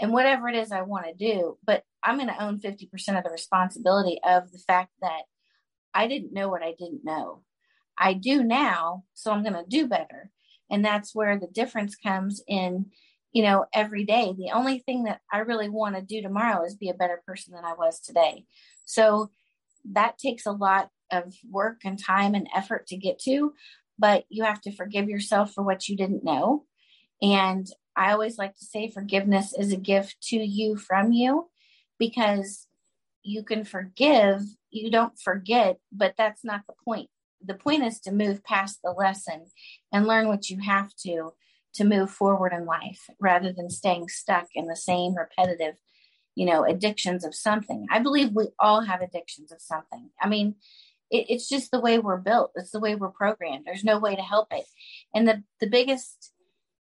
and 0.00 0.12
whatever 0.12 0.48
it 0.48 0.56
is 0.56 0.72
I 0.72 0.82
want 0.82 1.06
to 1.06 1.14
do. 1.14 1.58
But 1.64 1.84
I'm 2.02 2.16
going 2.16 2.28
to 2.28 2.42
own 2.42 2.58
50% 2.58 3.18
of 3.18 3.24
the 3.24 3.30
responsibility 3.30 4.18
of 4.24 4.50
the 4.50 4.58
fact 4.58 4.92
that 5.02 5.22
I 5.94 6.06
didn't 6.06 6.32
know 6.32 6.48
what 6.48 6.62
I 6.62 6.74
didn't 6.78 7.04
know. 7.04 7.42
I 7.98 8.14
do 8.14 8.42
now, 8.42 9.04
so 9.14 9.30
I'm 9.30 9.42
going 9.42 9.54
to 9.54 9.64
do 9.68 9.86
better. 9.86 10.30
And 10.70 10.84
that's 10.84 11.14
where 11.14 11.38
the 11.38 11.48
difference 11.48 11.96
comes 11.96 12.42
in, 12.46 12.86
you 13.32 13.42
know, 13.42 13.66
every 13.74 14.04
day. 14.04 14.32
The 14.36 14.52
only 14.52 14.78
thing 14.78 15.04
that 15.04 15.20
I 15.32 15.38
really 15.38 15.68
want 15.68 15.96
to 15.96 16.02
do 16.02 16.22
tomorrow 16.22 16.64
is 16.64 16.76
be 16.76 16.88
a 16.88 16.94
better 16.94 17.20
person 17.26 17.54
than 17.54 17.64
I 17.64 17.74
was 17.74 18.00
today. 18.00 18.46
So 18.86 19.30
that 19.92 20.18
takes 20.18 20.46
a 20.46 20.52
lot 20.52 20.88
of 21.10 21.34
work 21.50 21.80
and 21.84 21.98
time 21.98 22.34
and 22.34 22.48
effort 22.54 22.86
to 22.86 22.96
get 22.96 23.18
to, 23.20 23.52
but 23.98 24.24
you 24.28 24.44
have 24.44 24.60
to 24.62 24.72
forgive 24.72 25.08
yourself 25.08 25.52
for 25.52 25.62
what 25.62 25.88
you 25.88 25.96
didn't 25.96 26.24
know. 26.24 26.64
And 27.20 27.66
I 28.00 28.12
always 28.12 28.38
like 28.38 28.56
to 28.56 28.64
say 28.64 28.90
forgiveness 28.90 29.52
is 29.52 29.72
a 29.72 29.76
gift 29.76 30.16
to 30.28 30.36
you 30.36 30.78
from 30.78 31.12
you 31.12 31.50
because 31.98 32.66
you 33.22 33.42
can 33.42 33.62
forgive, 33.62 34.40
you 34.70 34.90
don't 34.90 35.18
forget, 35.18 35.76
but 35.92 36.14
that's 36.16 36.42
not 36.42 36.62
the 36.66 36.72
point. 36.82 37.10
The 37.44 37.52
point 37.52 37.84
is 37.84 38.00
to 38.00 38.10
move 38.10 38.42
past 38.42 38.78
the 38.82 38.92
lesson 38.92 39.44
and 39.92 40.06
learn 40.06 40.28
what 40.28 40.48
you 40.48 40.60
have 40.60 40.94
to 41.04 41.34
to 41.74 41.84
move 41.84 42.10
forward 42.10 42.54
in 42.54 42.64
life 42.64 43.02
rather 43.20 43.52
than 43.52 43.68
staying 43.68 44.08
stuck 44.08 44.46
in 44.54 44.66
the 44.66 44.76
same 44.76 45.14
repetitive, 45.14 45.74
you 46.34 46.46
know, 46.46 46.64
addictions 46.64 47.22
of 47.22 47.34
something. 47.34 47.86
I 47.90 47.98
believe 47.98 48.30
we 48.32 48.46
all 48.58 48.80
have 48.80 49.02
addictions 49.02 49.52
of 49.52 49.60
something. 49.60 50.08
I 50.18 50.26
mean, 50.26 50.54
it, 51.10 51.26
it's 51.28 51.50
just 51.50 51.70
the 51.70 51.80
way 51.80 51.98
we're 51.98 52.16
built. 52.16 52.52
It's 52.54 52.70
the 52.70 52.80
way 52.80 52.94
we're 52.94 53.10
programmed. 53.10 53.66
There's 53.66 53.84
no 53.84 53.98
way 53.98 54.16
to 54.16 54.22
help 54.22 54.48
it. 54.52 54.64
And 55.14 55.28
the 55.28 55.44
the 55.60 55.68
biggest, 55.68 56.32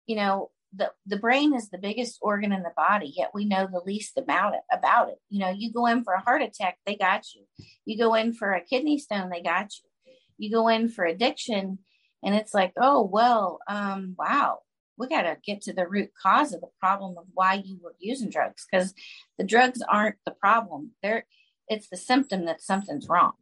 you 0.05 0.15
know, 0.15 0.51
the 0.73 0.91
the 1.05 1.17
brain 1.17 1.55
is 1.55 1.69
the 1.69 1.77
biggest 1.77 2.19
organ 2.21 2.51
in 2.51 2.61
the 2.61 2.71
body 2.75 3.11
yet 3.17 3.31
we 3.33 3.43
know 3.45 3.67
the 3.71 3.81
least 3.85 4.17
about 4.17 4.53
it 4.53 4.61
about 4.71 5.09
it. 5.09 5.17
You 5.29 5.39
know 5.39 5.49
you 5.49 5.71
go 5.71 5.85
in 5.87 6.03
for 6.03 6.13
a 6.13 6.21
heart 6.21 6.41
attack 6.41 6.77
they 6.85 6.95
got 6.95 7.25
you. 7.33 7.43
You 7.85 7.97
go 7.97 8.13
in 8.15 8.33
for 8.33 8.53
a 8.53 8.63
kidney 8.63 8.99
stone 8.99 9.29
they 9.29 9.41
got 9.41 9.71
you. 9.77 10.13
You 10.37 10.51
go 10.51 10.67
in 10.67 10.89
for 10.89 11.05
addiction 11.05 11.79
and 12.23 12.35
it's 12.35 12.53
like 12.53 12.73
oh 12.77 13.03
well 13.03 13.59
um 13.67 14.15
wow 14.17 14.59
we 14.99 15.07
got 15.07 15.21
to 15.21 15.37
get 15.43 15.61
to 15.61 15.73
the 15.73 15.87
root 15.87 16.09
cause 16.21 16.53
of 16.53 16.59
the 16.59 16.67
problem 16.79 17.17
of 17.17 17.23
why 17.33 17.53
you 17.53 17.79
were 17.81 17.95
using 17.99 18.29
drugs 18.29 18.67
because 18.69 18.93
the 19.37 19.45
drugs 19.45 19.81
aren't 19.89 20.17
the 20.25 20.31
problem. 20.31 20.91
They're 21.01 21.25
it's 21.69 21.87
the 21.89 21.97
symptom 21.97 22.45
that 22.45 22.61
something's 22.61 23.07
wrong. 23.07 23.33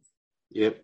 Yep. 0.50 0.82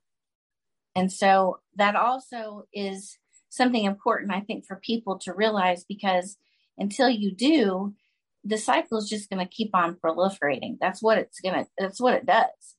And 0.96 1.12
so 1.12 1.60
that 1.76 1.94
also 1.94 2.64
is 2.72 3.18
something 3.54 3.84
important, 3.84 4.32
I 4.32 4.40
think, 4.40 4.66
for 4.66 4.76
people 4.76 5.18
to 5.20 5.32
realize 5.32 5.84
because 5.88 6.36
until 6.78 7.08
you 7.08 7.34
do, 7.34 7.94
the 8.42 8.58
cycle 8.58 8.98
is 8.98 9.08
just 9.08 9.30
going 9.30 9.44
to 9.44 9.52
keep 9.52 9.70
on 9.74 9.96
proliferating. 9.96 10.76
That's 10.80 11.02
what 11.02 11.18
it's 11.18 11.40
going 11.40 11.54
to, 11.54 11.66
that's 11.78 12.00
what 12.00 12.14
it 12.14 12.26
does. 12.26 12.76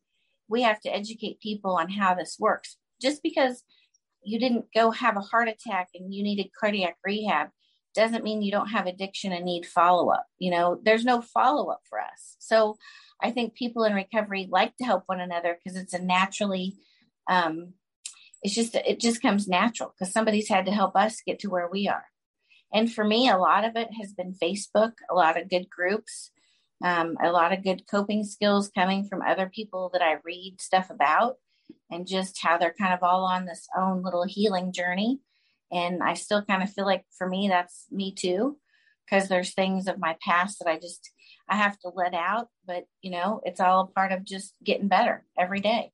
We 0.47 0.61
have 0.61 0.79
to 0.81 0.93
educate 0.93 1.39
people 1.39 1.75
on 1.77 1.89
how 1.89 2.13
this 2.13 2.37
works. 2.39 2.77
Just 3.01 3.23
because 3.23 3.63
you 4.23 4.39
didn't 4.39 4.65
go 4.73 4.91
have 4.91 5.17
a 5.17 5.21
heart 5.21 5.47
attack 5.47 5.89
and 5.95 6.13
you 6.13 6.23
needed 6.23 6.51
cardiac 6.59 6.97
rehab 7.05 7.49
doesn't 7.93 8.23
mean 8.23 8.41
you 8.41 8.51
don't 8.51 8.67
have 8.67 8.85
addiction 8.85 9.31
and 9.31 9.45
need 9.45 9.65
follow 9.65 10.09
up. 10.09 10.25
You 10.37 10.51
know, 10.51 10.79
there's 10.83 11.05
no 11.05 11.21
follow 11.21 11.69
up 11.71 11.81
for 11.89 11.99
us. 11.99 12.35
So 12.39 12.77
I 13.23 13.31
think 13.31 13.55
people 13.55 13.85
in 13.85 13.93
recovery 13.93 14.47
like 14.51 14.75
to 14.77 14.83
help 14.83 15.03
one 15.05 15.21
another 15.21 15.57
because 15.57 15.79
it's 15.79 15.93
a 15.93 16.01
naturally, 16.01 16.75
um, 17.29 17.73
it's 18.45 18.53
just, 18.53 18.75
it 18.75 18.99
just 18.99 19.23
comes 19.23 19.47
natural 19.47 19.91
because 19.97 20.13
somebody's 20.13 20.47
had 20.47 20.67
to 20.67 20.71
help 20.71 20.95
us 20.95 21.23
get 21.25 21.39
to 21.39 21.49
where 21.49 21.67
we 21.67 21.87
are. 21.87 22.05
And 22.71 22.93
for 22.93 23.03
me, 23.03 23.27
a 23.27 23.39
lot 23.39 23.65
of 23.65 23.75
it 23.75 23.89
has 23.99 24.13
been 24.13 24.35
Facebook, 24.39 24.91
a 25.09 25.15
lot 25.15 25.41
of 25.41 25.49
good 25.49 25.67
groups, 25.67 26.29
um, 26.83 27.17
a 27.23 27.31
lot 27.31 27.53
of 27.53 27.63
good 27.63 27.87
coping 27.89 28.23
skills 28.23 28.69
coming 28.69 29.07
from 29.07 29.23
other 29.23 29.49
people 29.49 29.89
that 29.93 30.03
I 30.03 30.17
read 30.23 30.61
stuff 30.61 30.91
about 30.91 31.37
and 31.89 32.05
just 32.05 32.39
how 32.39 32.59
they're 32.59 32.75
kind 32.79 32.93
of 32.93 33.01
all 33.01 33.25
on 33.25 33.45
this 33.45 33.67
own 33.75 34.03
little 34.03 34.25
healing 34.27 34.71
journey. 34.71 35.21
And 35.71 36.03
I 36.03 36.13
still 36.13 36.43
kind 36.43 36.61
of 36.61 36.71
feel 36.71 36.85
like 36.85 37.03
for 37.17 37.27
me, 37.27 37.47
that's 37.47 37.87
me 37.89 38.13
too, 38.13 38.59
because 39.05 39.27
there's 39.27 39.55
things 39.55 39.87
of 39.87 39.97
my 39.97 40.17
past 40.21 40.59
that 40.59 40.69
I 40.69 40.77
just, 40.77 41.09
I 41.49 41.55
have 41.55 41.79
to 41.79 41.89
let 41.95 42.13
out. 42.13 42.49
But, 42.67 42.85
you 43.01 43.09
know, 43.09 43.41
it's 43.43 43.59
all 43.59 43.81
a 43.81 43.87
part 43.87 44.11
of 44.11 44.23
just 44.23 44.53
getting 44.63 44.87
better 44.87 45.25
every 45.35 45.61
day. 45.61 45.93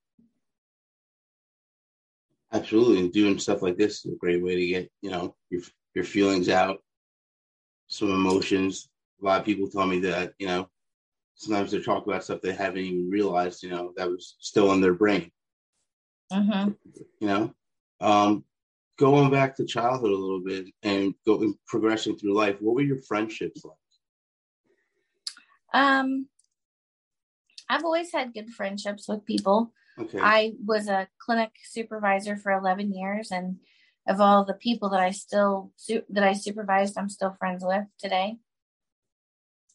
Absolutely. 2.53 2.99
And 2.99 3.13
doing 3.13 3.39
stuff 3.39 3.61
like 3.61 3.77
this 3.77 4.05
is 4.05 4.13
a 4.13 4.17
great 4.17 4.43
way 4.43 4.55
to 4.55 4.67
get, 4.67 4.91
you 5.01 5.11
know, 5.11 5.35
your, 5.49 5.61
your 5.95 6.03
feelings 6.03 6.49
out, 6.49 6.79
some 7.87 8.11
emotions. 8.11 8.89
A 9.21 9.25
lot 9.25 9.39
of 9.39 9.45
people 9.45 9.69
tell 9.69 9.85
me 9.85 9.99
that, 10.01 10.33
you 10.37 10.47
know, 10.47 10.69
sometimes 11.35 11.71
they 11.71 11.81
talk 11.81 12.05
about 12.05 12.23
stuff 12.23 12.41
they 12.41 12.53
haven't 12.53 12.79
even 12.79 13.09
realized, 13.09 13.63
you 13.63 13.69
know, 13.69 13.93
that 13.95 14.09
was 14.09 14.35
still 14.39 14.71
in 14.73 14.81
their 14.81 14.93
brain. 14.93 15.31
Mm-hmm. 16.31 16.71
You 17.19 17.27
know, 17.27 17.53
um, 17.99 18.43
going 18.97 19.31
back 19.31 19.55
to 19.55 19.65
childhood 19.65 20.11
a 20.11 20.15
little 20.15 20.43
bit 20.43 20.67
and 20.83 21.13
going 21.25 21.55
progressing 21.67 22.17
through 22.17 22.33
life, 22.33 22.57
what 22.59 22.75
were 22.75 22.81
your 22.81 23.01
friendships 23.01 23.63
like? 23.63 23.75
Um, 25.73 26.27
I've 27.69 27.85
always 27.85 28.11
had 28.11 28.33
good 28.33 28.49
friendships 28.49 29.07
with 29.07 29.25
people. 29.25 29.73
Okay. 29.99 30.19
I 30.19 30.53
was 30.65 30.87
a 30.87 31.07
clinic 31.19 31.51
supervisor 31.63 32.37
for 32.37 32.51
11 32.51 32.93
years, 32.93 33.31
and 33.31 33.57
of 34.07 34.19
all 34.19 34.45
the 34.45 34.53
people 34.53 34.89
that 34.89 34.99
I 34.99 35.11
still 35.11 35.71
that 36.09 36.23
I 36.23 36.33
supervised, 36.33 36.97
I'm 36.97 37.09
still 37.09 37.35
friends 37.39 37.63
with 37.65 37.85
today. 37.99 38.37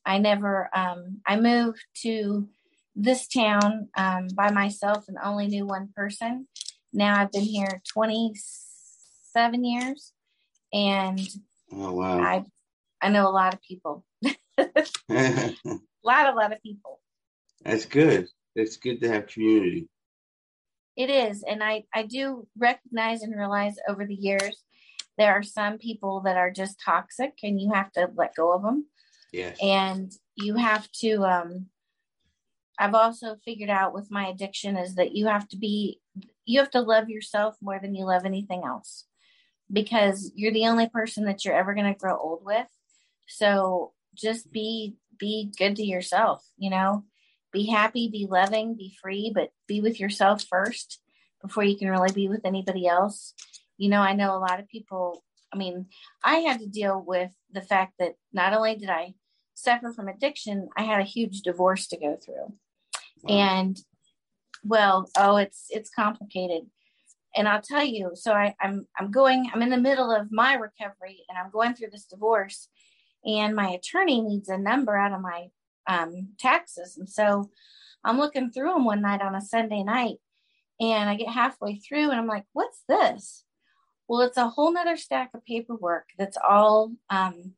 I 0.05 0.19
never, 0.19 0.71
um, 0.73 1.21
I 1.27 1.39
moved 1.39 1.85
to 2.03 2.49
this 2.95 3.27
town 3.27 3.89
um, 3.97 4.29
by 4.35 4.51
myself 4.51 5.07
and 5.09 5.19
only 5.23 5.49
knew 5.49 5.67
one 5.67 5.91
person. 5.95 6.47
Now 6.93 7.21
I've 7.21 7.33
been 7.33 7.43
here 7.43 7.83
27 7.93 9.65
years, 9.65 10.13
and 10.73 11.21
oh 11.73 11.93
wow, 11.93 12.21
I 12.21 12.45
I 13.03 13.11
know 13.11 13.29
a 13.29 13.31
lot 13.31 13.53
of 13.53 13.61
people. 13.63 14.05
a 14.25 14.33
lot, 15.09 16.33
a 16.33 16.37
lot 16.37 16.53
of 16.53 16.63
people. 16.63 17.01
That's 17.63 17.85
good. 17.85 18.29
It's 18.55 18.77
good 18.77 19.01
to 19.03 19.09
have 19.09 19.27
community. 19.27 19.89
It 20.97 21.11
is, 21.11 21.43
and 21.43 21.63
I 21.63 21.85
I 21.95 22.05
do 22.05 22.47
recognize 22.57 23.23
and 23.23 23.37
realize 23.37 23.77
over 23.89 24.07
the 24.07 24.15
years 24.15 24.63
there 25.19 25.33
are 25.33 25.43
some 25.43 25.79
people 25.79 26.21
that 26.23 26.37
are 26.37 26.51
just 26.51 26.81
toxic, 26.85 27.35
and 27.43 27.61
you 27.61 27.73
have 27.73 27.93
to 27.93 28.11
let 28.15 28.35
go 28.35 28.53
of 28.53 28.63
them. 28.63 28.87
Yes. 29.33 29.59
And 29.63 30.13
you 30.37 30.57
have 30.57 30.91
to 31.01 31.25
um 31.25 31.67
I've 32.79 32.95
also 32.95 33.37
figured 33.45 33.71
out 33.71 33.95
with 33.95 34.11
my 34.11 34.29
addiction 34.29 34.77
is 34.77 34.95
that 34.97 35.15
you 35.15 35.27
have 35.27 35.49
to 35.49 35.57
be 35.57 36.01
you 36.45 36.61
have 36.61 36.71
to 36.71 36.81
love 36.81 37.09
yourself 37.09 37.57
more 37.61 37.79
than 37.81 37.95
you 37.95 38.05
love 38.05 38.25
anything 38.25 38.63
else 38.65 39.05
because 39.73 40.31
you're 40.35 40.53
the 40.53 40.67
only 40.67 40.89
person 40.89 41.25
that 41.25 41.45
you're 41.45 41.57
ever 41.57 41.75
going 41.75 41.93
to 41.93 41.99
grow 41.99 42.17
old 42.17 42.45
with. 42.45 42.67
So 43.27 43.93
just 44.15 44.51
be 44.53 44.97
be 45.19 45.53
good 45.59 45.77
to 45.77 45.85
yourself, 45.85 46.45
you 46.59 46.71
know. 46.71 47.05
Be 47.57 47.65
happy, 47.65 48.11
be 48.11 48.27
loving, 48.29 48.75
be 48.75 48.95
free, 49.01 49.33
but 49.35 49.49
be 49.67 49.81
with 49.81 49.99
yourself 49.99 50.43
first 50.43 51.01
before 51.41 51.65
you 51.65 51.79
can 51.79 51.89
really 51.89 52.13
be 52.13 52.29
with 52.29 52.45
anybody 52.45 52.87
else. 52.87 53.33
You 53.79 53.89
know, 53.89 54.03
I 54.03 54.13
know 54.13 54.37
a 54.37 54.39
lot 54.39 54.61
of 54.61 54.69
people, 54.69 55.25
I 55.55 55.57
mean, 55.57 55.87
I 56.23 56.41
had 56.41 56.61
to 56.61 56.67
deal 56.67 57.03
with 57.03 57.31
the 57.51 57.63
fact 57.63 57.95
that 57.99 58.17
not 58.31 58.53
only 58.53 58.77
did 58.77 58.91
I 58.91 59.15
suffer 59.55 59.91
from 59.91 60.07
addiction, 60.07 60.69
I 60.77 60.83
had 60.83 61.01
a 61.01 61.05
huge 61.05 61.41
divorce 61.41 61.87
to 61.87 61.97
go 61.97 62.19
through. 62.23 62.53
Wow. 63.23 63.35
And 63.35 63.81
well, 64.63 65.09
oh, 65.17 65.39
it's 65.39 65.69
it's 65.71 65.89
complicated. 65.89 66.65
And 67.35 67.49
I'll 67.49 67.63
tell 67.63 67.85
you, 67.85 68.11
so 68.17 68.35
I, 68.35 68.55
I'm 68.61 68.87
I'm 69.01 69.11
going, 69.11 69.49
I'm 69.51 69.63
in 69.63 69.71
the 69.71 69.79
middle 69.79 70.11
of 70.11 70.31
my 70.31 70.57
recovery 70.57 71.25
and 71.31 71.39
I'm 71.39 71.51
going 71.51 71.75
through 71.75 71.89
this 71.91 72.05
divorce 72.05 72.69
and 73.25 73.57
my 73.57 73.71
attorney 73.71 74.21
needs 74.21 74.51
a 74.51 74.59
number 74.59 74.95
out 74.95 75.15
of 75.15 75.23
my 75.23 75.47
um, 75.87 76.29
taxes. 76.39 76.97
And 76.97 77.09
so 77.09 77.51
I'm 78.05 78.19
looking 78.19 78.51
through 78.51 78.73
them 78.73 78.85
one 78.85 79.03
night 79.03 79.23
on 79.23 79.35
a 79.35 79.41
Sunday 79.41 79.83
night 79.83 80.17
and 80.81 81.09
I 81.09 81.17
get 81.17 81.29
halfway 81.29 81.77
through 81.77 82.11
and 82.11 82.21
I'm 82.21 82.27
like, 82.27 82.45
what's 82.53 82.83
this? 82.89 83.45
Well, 84.09 84.21
it's 84.21 84.37
a 84.37 84.49
whole 84.49 84.73
nother 84.73 84.97
stack 84.97 85.31
of 85.35 85.45
paperwork 85.45 86.07
that's 86.19 86.37
all 86.37 86.93
um, 87.11 87.55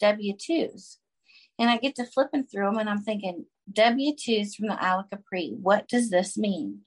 W 0.00 0.34
2s. 0.36 0.96
And 1.58 1.68
I 1.68 1.78
get 1.78 1.96
to 1.96 2.04
flipping 2.04 2.44
through 2.44 2.66
them 2.66 2.78
and 2.78 2.88
I'm 2.88 3.02
thinking, 3.02 3.46
W 3.72 4.14
2s 4.14 4.54
from 4.54 4.68
the 4.68 4.82
Isle 4.82 5.00
of 5.00 5.10
Capri, 5.10 5.54
what 5.60 5.88
does 5.88 6.10
this 6.10 6.36
mean? 6.36 6.80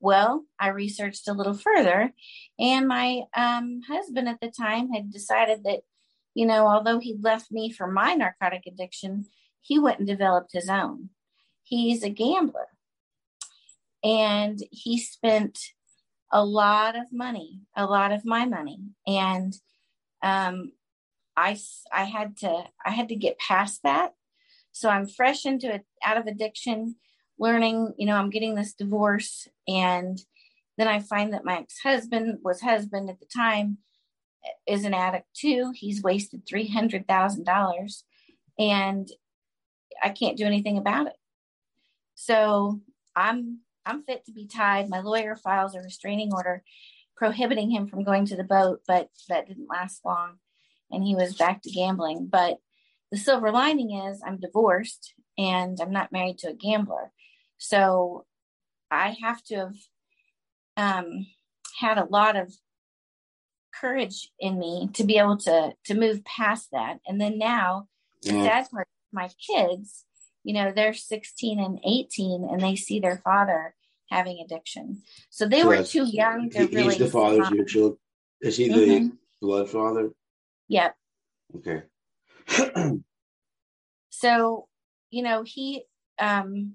Well, 0.00 0.44
I 0.58 0.68
researched 0.68 1.26
a 1.26 1.32
little 1.32 1.54
further, 1.54 2.12
and 2.58 2.86
my 2.86 3.22
um, 3.34 3.80
husband 3.88 4.28
at 4.28 4.40
the 4.40 4.50
time 4.50 4.92
had 4.92 5.10
decided 5.10 5.64
that, 5.64 5.80
you 6.34 6.46
know, 6.46 6.66
although 6.66 6.98
he 6.98 7.16
left 7.18 7.50
me 7.50 7.72
for 7.72 7.86
my 7.86 8.12
narcotic 8.14 8.64
addiction, 8.66 9.24
he 9.60 9.78
went 9.78 9.98
and 9.98 10.08
developed 10.08 10.52
his 10.52 10.68
own. 10.68 11.10
He's 11.62 12.02
a 12.02 12.10
gambler, 12.10 12.68
and 14.04 14.58
he 14.70 14.98
spent 14.98 15.58
a 16.32 16.44
lot 16.44 16.96
of 16.96 17.12
money, 17.12 17.60
a 17.76 17.86
lot 17.86 18.12
of 18.12 18.24
my 18.24 18.44
money, 18.44 18.78
and 19.06 19.54
um, 20.22 20.72
I 21.36 21.58
I 21.92 22.04
had 22.04 22.36
to 22.38 22.64
I 22.84 22.90
had 22.90 23.08
to 23.08 23.16
get 23.16 23.38
past 23.38 23.82
that 23.82 24.12
so 24.76 24.90
I'm 24.90 25.06
fresh 25.06 25.46
into 25.46 25.72
it, 25.72 25.86
out 26.04 26.18
of 26.18 26.26
addiction, 26.26 26.96
learning, 27.38 27.94
you 27.96 28.04
know, 28.04 28.16
I'm 28.16 28.28
getting 28.28 28.54
this 28.54 28.74
divorce. 28.74 29.48
And 29.66 30.18
then 30.76 30.86
I 30.86 31.00
find 31.00 31.32
that 31.32 31.46
my 31.46 31.60
ex 31.60 31.78
husband 31.82 32.40
was 32.42 32.60
husband 32.60 33.08
at 33.08 33.18
the 33.18 33.24
time 33.24 33.78
is 34.66 34.84
an 34.84 34.92
addict 34.92 35.28
too. 35.34 35.72
He's 35.74 36.02
wasted 36.02 36.44
$300,000 36.44 38.02
and 38.58 39.08
I 40.02 40.10
can't 40.10 40.36
do 40.36 40.46
anything 40.46 40.78
about 40.78 41.06
it. 41.06 41.16
So 42.14 42.80
I'm 43.14 43.60
I'm 43.84 44.02
fit 44.02 44.24
to 44.26 44.32
be 44.32 44.46
tied. 44.46 44.88
My 44.88 45.00
lawyer 45.00 45.36
files 45.36 45.74
a 45.74 45.80
restraining 45.80 46.32
order 46.32 46.62
prohibiting 47.16 47.70
him 47.70 47.86
from 47.86 48.04
going 48.04 48.26
to 48.26 48.36
the 48.36 48.44
boat, 48.44 48.82
but 48.86 49.08
that 49.28 49.46
didn't 49.46 49.68
last 49.68 50.04
long 50.04 50.38
and 50.90 51.02
he 51.02 51.14
was 51.14 51.34
back 51.34 51.62
to 51.62 51.70
gambling. 51.70 52.26
But 52.26 52.58
the 53.10 53.18
silver 53.18 53.50
lining 53.50 53.92
is 53.92 54.22
I'm 54.24 54.38
divorced 54.38 55.14
and 55.38 55.78
I'm 55.80 55.92
not 55.92 56.12
married 56.12 56.38
to 56.38 56.50
a 56.50 56.54
gambler. 56.54 57.12
So 57.58 58.24
I 58.90 59.16
have 59.22 59.42
to 59.44 59.56
have 59.56 59.74
um, 60.76 61.26
had 61.80 61.98
a 61.98 62.04
lot 62.04 62.36
of 62.36 62.52
courage 63.74 64.30
in 64.38 64.58
me 64.58 64.88
to 64.94 65.04
be 65.04 65.18
able 65.18 65.36
to 65.36 65.72
to 65.84 65.94
move 65.94 66.24
past 66.24 66.68
that. 66.72 66.98
And 67.06 67.20
then 67.20 67.38
now, 67.38 67.88
the 68.22 68.30
sad 68.30 68.70
part, 68.70 68.88
my 69.16 69.30
kids, 69.44 70.04
you 70.44 70.54
know, 70.54 70.72
they're 70.74 70.94
16 70.94 71.58
and 71.58 71.80
18, 71.84 72.48
and 72.48 72.60
they 72.60 72.76
see 72.76 73.00
their 73.00 73.20
father 73.24 73.74
having 74.10 74.38
addiction. 74.44 75.02
So 75.30 75.48
they 75.48 75.62
so 75.62 75.68
were 75.68 75.82
too 75.82 76.04
young 76.04 76.50
to 76.50 76.66
he, 76.66 76.76
really. 76.76 76.94
He's 76.94 76.98
the 76.98 77.10
father 77.10 77.42
of 77.42 77.50
your 77.50 77.64
children. 77.64 77.98
Is 78.40 78.56
he 78.56 78.68
the 78.68 78.74
mm-hmm. 78.74 79.08
blood 79.40 79.68
father? 79.68 80.10
Yep. 80.68 80.94
Okay. 81.56 81.82
so, 84.10 84.68
you 85.10 85.22
know, 85.22 85.42
he 85.42 85.84
um 86.20 86.74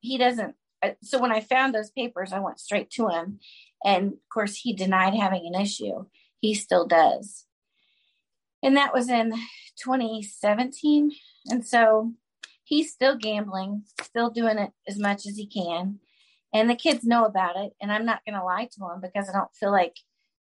he 0.00 0.16
doesn't 0.16 0.54
uh, 0.82 0.92
so 1.02 1.18
when 1.18 1.32
I 1.32 1.40
found 1.40 1.74
those 1.74 1.90
papers, 1.90 2.32
I 2.32 2.40
went 2.40 2.60
straight 2.60 2.90
to 2.92 3.08
him. 3.08 3.40
And 3.84 4.12
of 4.12 4.28
course, 4.32 4.56
he 4.56 4.72
denied 4.72 5.14
having 5.14 5.50
an 5.52 5.60
issue. 5.60 6.06
He 6.40 6.54
still 6.54 6.86
does. 6.86 7.44
And 8.62 8.76
that 8.76 8.94
was 8.94 9.08
in 9.08 9.32
2017. 9.82 11.12
And 11.46 11.66
so 11.66 12.12
he's 12.64 12.92
still 12.92 13.16
gambling, 13.16 13.84
still 14.02 14.30
doing 14.30 14.58
it 14.58 14.70
as 14.86 14.98
much 14.98 15.26
as 15.26 15.36
he 15.36 15.46
can. 15.46 15.98
and 16.52 16.68
the 16.68 16.74
kids 16.74 17.04
know 17.04 17.24
about 17.24 17.56
it. 17.56 17.72
And 17.80 17.92
i'm 17.92 18.04
not 18.04 18.24
going 18.24 18.38
to 18.38 18.44
lie 18.44 18.68
to 18.72 18.80
them 18.80 19.00
because 19.00 19.28
i 19.28 19.32
don't 19.32 19.54
feel 19.54 19.70
like 19.72 19.96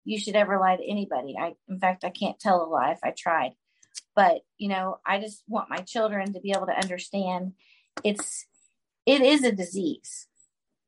you 0.05 0.17
should 0.19 0.35
ever 0.37 0.57
lie 0.59 0.77
to 0.77 0.89
anybody. 0.89 1.35
I 1.37 1.55
in 1.69 1.79
fact 1.79 2.03
i 2.05 2.09
can't 2.09 2.39
tell 2.39 2.63
a 2.63 2.67
lie 2.67 2.91
if 2.91 2.99
i 3.03 3.11
tried. 3.11 3.51
But 4.15 4.41
you 4.57 4.69
know 4.69 4.99
i 5.05 5.19
just 5.19 5.43
want 5.47 5.69
my 5.69 5.77
children 5.77 6.33
to 6.33 6.39
be 6.39 6.51
able 6.51 6.67
to 6.67 6.81
understand 6.83 7.53
it's 8.03 8.45
it 9.05 9.21
is 9.21 9.43
a 9.43 9.51
disease. 9.51 10.27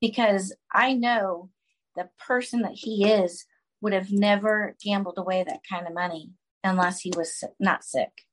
Because 0.01 0.55
i 0.73 0.93
know 0.93 1.49
the 1.95 2.09
person 2.27 2.61
that 2.61 2.75
he 2.75 3.05
is 3.05 3.45
would 3.81 3.93
have 3.93 4.11
never 4.11 4.75
gambled 4.83 5.17
away 5.17 5.43
that 5.43 5.61
kind 5.69 5.87
of 5.87 5.93
money 5.93 6.31
unless 6.63 7.01
he 7.01 7.11
was 7.15 7.43
not 7.59 7.83
sick. 7.83 8.25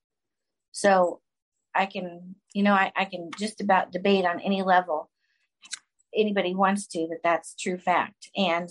So 0.72 1.20
i 1.76 1.86
can 1.86 2.34
you 2.52 2.62
know 2.62 2.72
I, 2.72 2.92
I 2.96 3.04
can 3.04 3.30
just 3.38 3.60
about 3.60 3.92
debate 3.92 4.24
on 4.24 4.40
any 4.40 4.62
level 4.62 5.10
anybody 6.14 6.54
wants 6.54 6.86
to 6.88 7.06
that 7.10 7.20
that's 7.22 7.54
true 7.54 7.78
fact. 7.78 8.30
And 8.36 8.70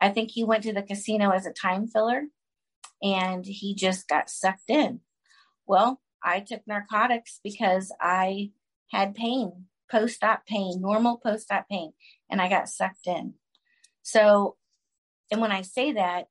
i 0.00 0.08
think 0.08 0.30
he 0.30 0.44
went 0.44 0.62
to 0.64 0.72
the 0.72 0.82
casino 0.82 1.30
as 1.30 1.46
a 1.46 1.52
time 1.52 1.88
filler 1.88 2.22
and 3.02 3.44
he 3.46 3.74
just 3.74 4.08
got 4.08 4.30
sucked 4.30 4.70
in. 4.70 5.00
Well 5.66 6.00
i 6.22 6.40
took 6.40 6.62
narcotics 6.66 7.40
because 7.42 7.92
i 8.00 8.50
had 8.90 9.14
pain 9.14 9.66
post-op 9.90 10.46
pain 10.46 10.80
normal 10.80 11.18
post-op 11.18 11.68
pain 11.68 11.92
and 12.30 12.40
i 12.40 12.48
got 12.48 12.68
sucked 12.68 13.06
in. 13.06 13.34
So 14.02 14.56
and 15.30 15.40
when 15.40 15.52
i 15.52 15.62
say 15.62 15.92
that 15.92 16.26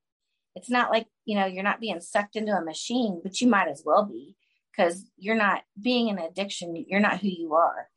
it's 0.54 0.70
not 0.70 0.90
like 0.90 1.06
you 1.24 1.38
know 1.38 1.46
you're 1.46 1.62
not 1.62 1.80
being 1.80 2.00
sucked 2.00 2.36
into 2.36 2.52
a 2.52 2.64
machine 2.64 3.20
but 3.22 3.40
you 3.40 3.48
might 3.48 3.68
as 3.68 3.82
well 3.84 4.04
be 4.04 4.34
because 4.78 5.04
you're 5.16 5.34
not 5.34 5.62
being 5.80 6.08
an 6.08 6.18
addiction 6.18 6.84
you're 6.88 7.00
not 7.00 7.20
who 7.20 7.28
you 7.28 7.54
are. 7.54 7.88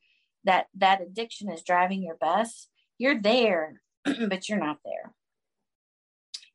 That 0.44 0.68
that 0.76 1.02
addiction 1.02 1.52
is 1.52 1.62
driving 1.62 2.04
your 2.04 2.18
bus. 2.20 2.68
You're 2.98 3.20
there 3.20 3.82
but 4.06 4.50
you're 4.50 4.60
not 4.60 4.78
there. 4.84 5.14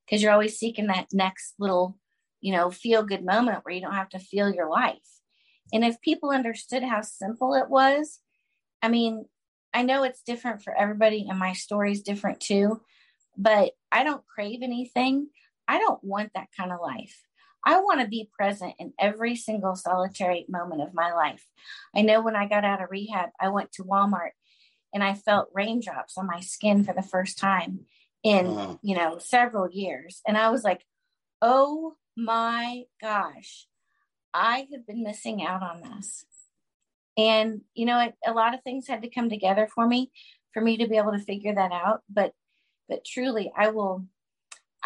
Because 0.04 0.22
you're 0.22 0.32
always 0.32 0.58
seeking 0.58 0.88
that 0.88 1.08
next 1.12 1.54
little 1.58 1.98
you 2.40 2.52
know 2.52 2.70
feel 2.70 3.02
good 3.02 3.24
moment 3.24 3.60
where 3.62 3.74
you 3.74 3.80
don't 3.80 3.94
have 3.94 4.10
to 4.10 4.18
feel 4.18 4.52
your 4.52 4.68
life. 4.68 4.98
And 5.72 5.84
if 5.84 6.00
people 6.00 6.30
understood 6.30 6.82
how 6.82 7.00
simple 7.02 7.54
it 7.54 7.68
was 7.68 8.20
i 8.82 8.88
mean 8.88 9.24
i 9.72 9.82
know 9.82 10.02
it's 10.02 10.22
different 10.22 10.62
for 10.62 10.76
everybody 10.76 11.26
and 11.28 11.38
my 11.38 11.54
story's 11.54 12.02
different 12.02 12.40
too 12.40 12.80
but 13.38 13.72
i 13.90 14.04
don't 14.04 14.26
crave 14.26 14.60
anything. 14.62 15.28
I 15.66 15.78
don't 15.78 16.02
want 16.04 16.30
that 16.34 16.48
kind 16.56 16.72
of 16.72 16.78
life 16.80 17.16
I 17.66 17.80
want 17.80 18.00
to 18.00 18.06
be 18.06 18.30
present 18.32 18.74
in 18.78 18.92
every 18.98 19.34
single 19.34 19.74
solitary 19.74 20.46
moment 20.48 20.82
of 20.82 20.94
my 20.94 21.12
life. 21.12 21.44
I 21.94 22.02
know 22.02 22.22
when 22.22 22.36
I 22.36 22.46
got 22.46 22.64
out 22.64 22.80
of 22.80 22.90
rehab, 22.90 23.30
I 23.40 23.48
went 23.48 23.72
to 23.72 23.84
Walmart 23.84 24.30
and 24.94 25.02
I 25.02 25.14
felt 25.14 25.50
raindrops 25.52 26.16
on 26.16 26.28
my 26.28 26.40
skin 26.40 26.84
for 26.84 26.94
the 26.94 27.02
first 27.02 27.38
time 27.38 27.80
in, 28.22 28.54
wow. 28.54 28.78
you 28.82 28.94
know, 28.94 29.18
several 29.18 29.68
years. 29.68 30.22
And 30.26 30.38
I 30.38 30.50
was 30.50 30.62
like, 30.62 30.86
oh 31.42 31.96
my 32.16 32.84
gosh, 33.00 33.66
I 34.32 34.68
have 34.72 34.86
been 34.86 35.02
missing 35.02 35.44
out 35.44 35.62
on 35.64 35.82
this. 35.82 36.24
And, 37.18 37.62
you 37.74 37.84
know, 37.84 37.98
it, 37.98 38.14
a 38.24 38.32
lot 38.32 38.54
of 38.54 38.62
things 38.62 38.86
had 38.86 39.02
to 39.02 39.10
come 39.10 39.28
together 39.28 39.68
for 39.74 39.88
me 39.88 40.12
for 40.54 40.62
me 40.62 40.76
to 40.76 40.86
be 40.86 40.96
able 40.98 41.12
to 41.12 41.18
figure 41.18 41.54
that 41.54 41.72
out. 41.72 42.02
But, 42.08 42.32
but 42.88 43.04
truly, 43.04 43.50
I 43.56 43.70
will 43.70 44.04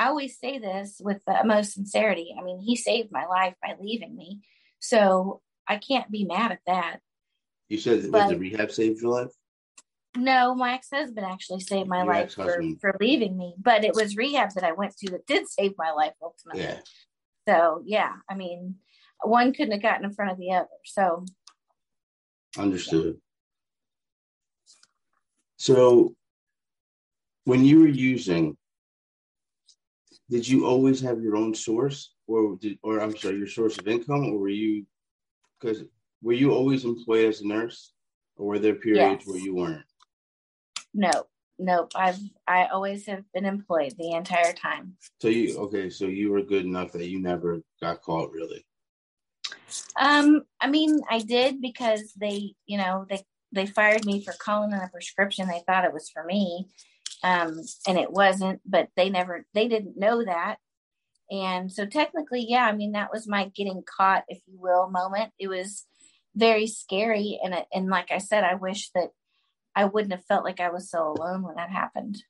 I 0.00 0.06
always 0.06 0.38
say 0.38 0.58
this 0.58 0.98
with 1.04 1.20
the 1.26 1.44
most 1.44 1.74
sincerity. 1.74 2.34
I 2.36 2.42
mean, 2.42 2.58
he 2.58 2.74
saved 2.74 3.12
my 3.12 3.26
life 3.26 3.54
by 3.62 3.74
leaving 3.78 4.16
me. 4.16 4.40
So 4.78 5.42
I 5.68 5.76
can't 5.76 6.10
be 6.10 6.24
mad 6.24 6.52
at 6.52 6.60
that. 6.66 7.00
You 7.68 7.76
said 7.76 8.10
but, 8.10 8.22
was 8.22 8.30
the 8.30 8.38
rehab 8.38 8.70
saved 8.70 9.02
your 9.02 9.10
life? 9.10 9.30
No, 10.16 10.54
my 10.54 10.72
ex 10.72 10.88
husband 10.90 11.26
actually 11.26 11.60
saved 11.60 11.86
my 11.86 11.98
your 11.98 12.14
life 12.14 12.32
for, 12.32 12.62
for 12.80 12.96
leaving 12.98 13.36
me, 13.36 13.54
but 13.58 13.84
it 13.84 13.94
was 13.94 14.16
rehab 14.16 14.54
that 14.54 14.64
I 14.64 14.72
went 14.72 14.96
to 14.96 15.10
that 15.10 15.26
did 15.26 15.46
save 15.50 15.74
my 15.76 15.90
life 15.92 16.14
ultimately. 16.22 16.62
Yeah. 16.62 16.78
So, 17.46 17.82
yeah, 17.84 18.14
I 18.28 18.34
mean, 18.34 18.76
one 19.22 19.52
couldn't 19.52 19.72
have 19.72 19.82
gotten 19.82 20.06
in 20.06 20.14
front 20.14 20.32
of 20.32 20.38
the 20.38 20.52
other. 20.52 20.66
So, 20.86 21.26
understood. 22.56 23.18
Yeah. 24.64 24.72
So, 25.58 26.14
when 27.44 27.66
you 27.66 27.80
were 27.80 27.86
using, 27.86 28.56
did 30.30 30.46
you 30.46 30.64
always 30.64 31.00
have 31.00 31.20
your 31.20 31.36
own 31.36 31.54
source? 31.54 32.14
Or 32.26 32.56
did 32.56 32.78
or 32.82 33.00
i'm 33.00 33.16
sorry 33.16 33.36
your 33.36 33.48
source 33.48 33.76
of 33.78 33.88
income? 33.88 34.26
Or 34.26 34.38
were 34.38 34.48
you 34.48 34.86
because 35.58 35.82
were 36.22 36.32
you 36.32 36.52
always 36.52 36.84
employed 36.84 37.26
as 37.26 37.40
a 37.40 37.46
nurse? 37.46 37.92
Or 38.36 38.46
were 38.46 38.58
there 38.58 38.76
periods 38.76 39.24
yes. 39.24 39.26
where 39.26 39.38
you 39.38 39.54
weren't? 39.54 39.84
No 40.94 41.26
nope. 41.58 41.92
I've 41.94 42.20
i 42.46 42.66
always 42.66 43.06
have 43.06 43.24
been 43.34 43.44
employed 43.44 43.94
the 43.98 44.12
entire 44.12 44.52
time. 44.52 44.96
So 45.20 45.28
you 45.28 45.58
okay 45.58 45.90
so 45.90 46.06
you 46.06 46.30
were 46.30 46.42
good 46.42 46.64
enough 46.64 46.92
that 46.92 47.08
you 47.08 47.20
never 47.20 47.60
got 47.80 48.02
caught 48.02 48.30
really? 48.32 48.64
Um 49.96 50.42
i 50.60 50.70
mean 50.70 51.00
i 51.10 51.18
did 51.18 51.60
because 51.60 52.12
they 52.14 52.54
you 52.66 52.78
know 52.78 53.04
they 53.10 53.24
they 53.52 53.66
fired 53.66 54.06
me 54.06 54.24
for 54.24 54.32
calling 54.38 54.70
in 54.70 54.78
a 54.78 54.88
prescription. 54.88 55.48
They 55.48 55.64
thought 55.66 55.84
it 55.84 55.92
was 55.92 56.08
for 56.08 56.24
me 56.24 56.68
um, 57.22 57.60
and 57.86 57.98
it 57.98 58.12
wasn't 58.12 58.60
but 58.64 58.88
they 58.96 59.10
never 59.10 59.46
they 59.54 59.68
didn't 59.68 59.98
know 59.98 60.24
that. 60.24 60.56
And 61.30 61.70
so 61.70 61.86
technically 61.86 62.44
yeah 62.48 62.66
i 62.66 62.72
mean 62.72 62.92
that 62.92 63.12
was 63.12 63.28
my 63.28 63.50
getting 63.54 63.82
caught 63.84 64.24
if 64.28 64.38
you 64.46 64.58
will 64.58 64.90
moment. 64.90 65.32
It 65.38 65.48
was 65.48 65.86
very 66.34 66.66
scary. 66.66 67.38
And 67.42 67.54
and 67.72 67.88
like 67.88 68.10
i 68.10 68.18
said 68.18 68.44
i 68.44 68.54
wish 68.54 68.90
that 68.94 69.10
i 69.74 69.84
wouldn't 69.84 70.12
have 70.12 70.24
felt 70.24 70.44
like 70.44 70.60
i 70.60 70.70
was 70.70 70.90
so 70.90 71.12
alone 71.12 71.42
when 71.42 71.56
that 71.56 71.70
happened. 71.70 72.22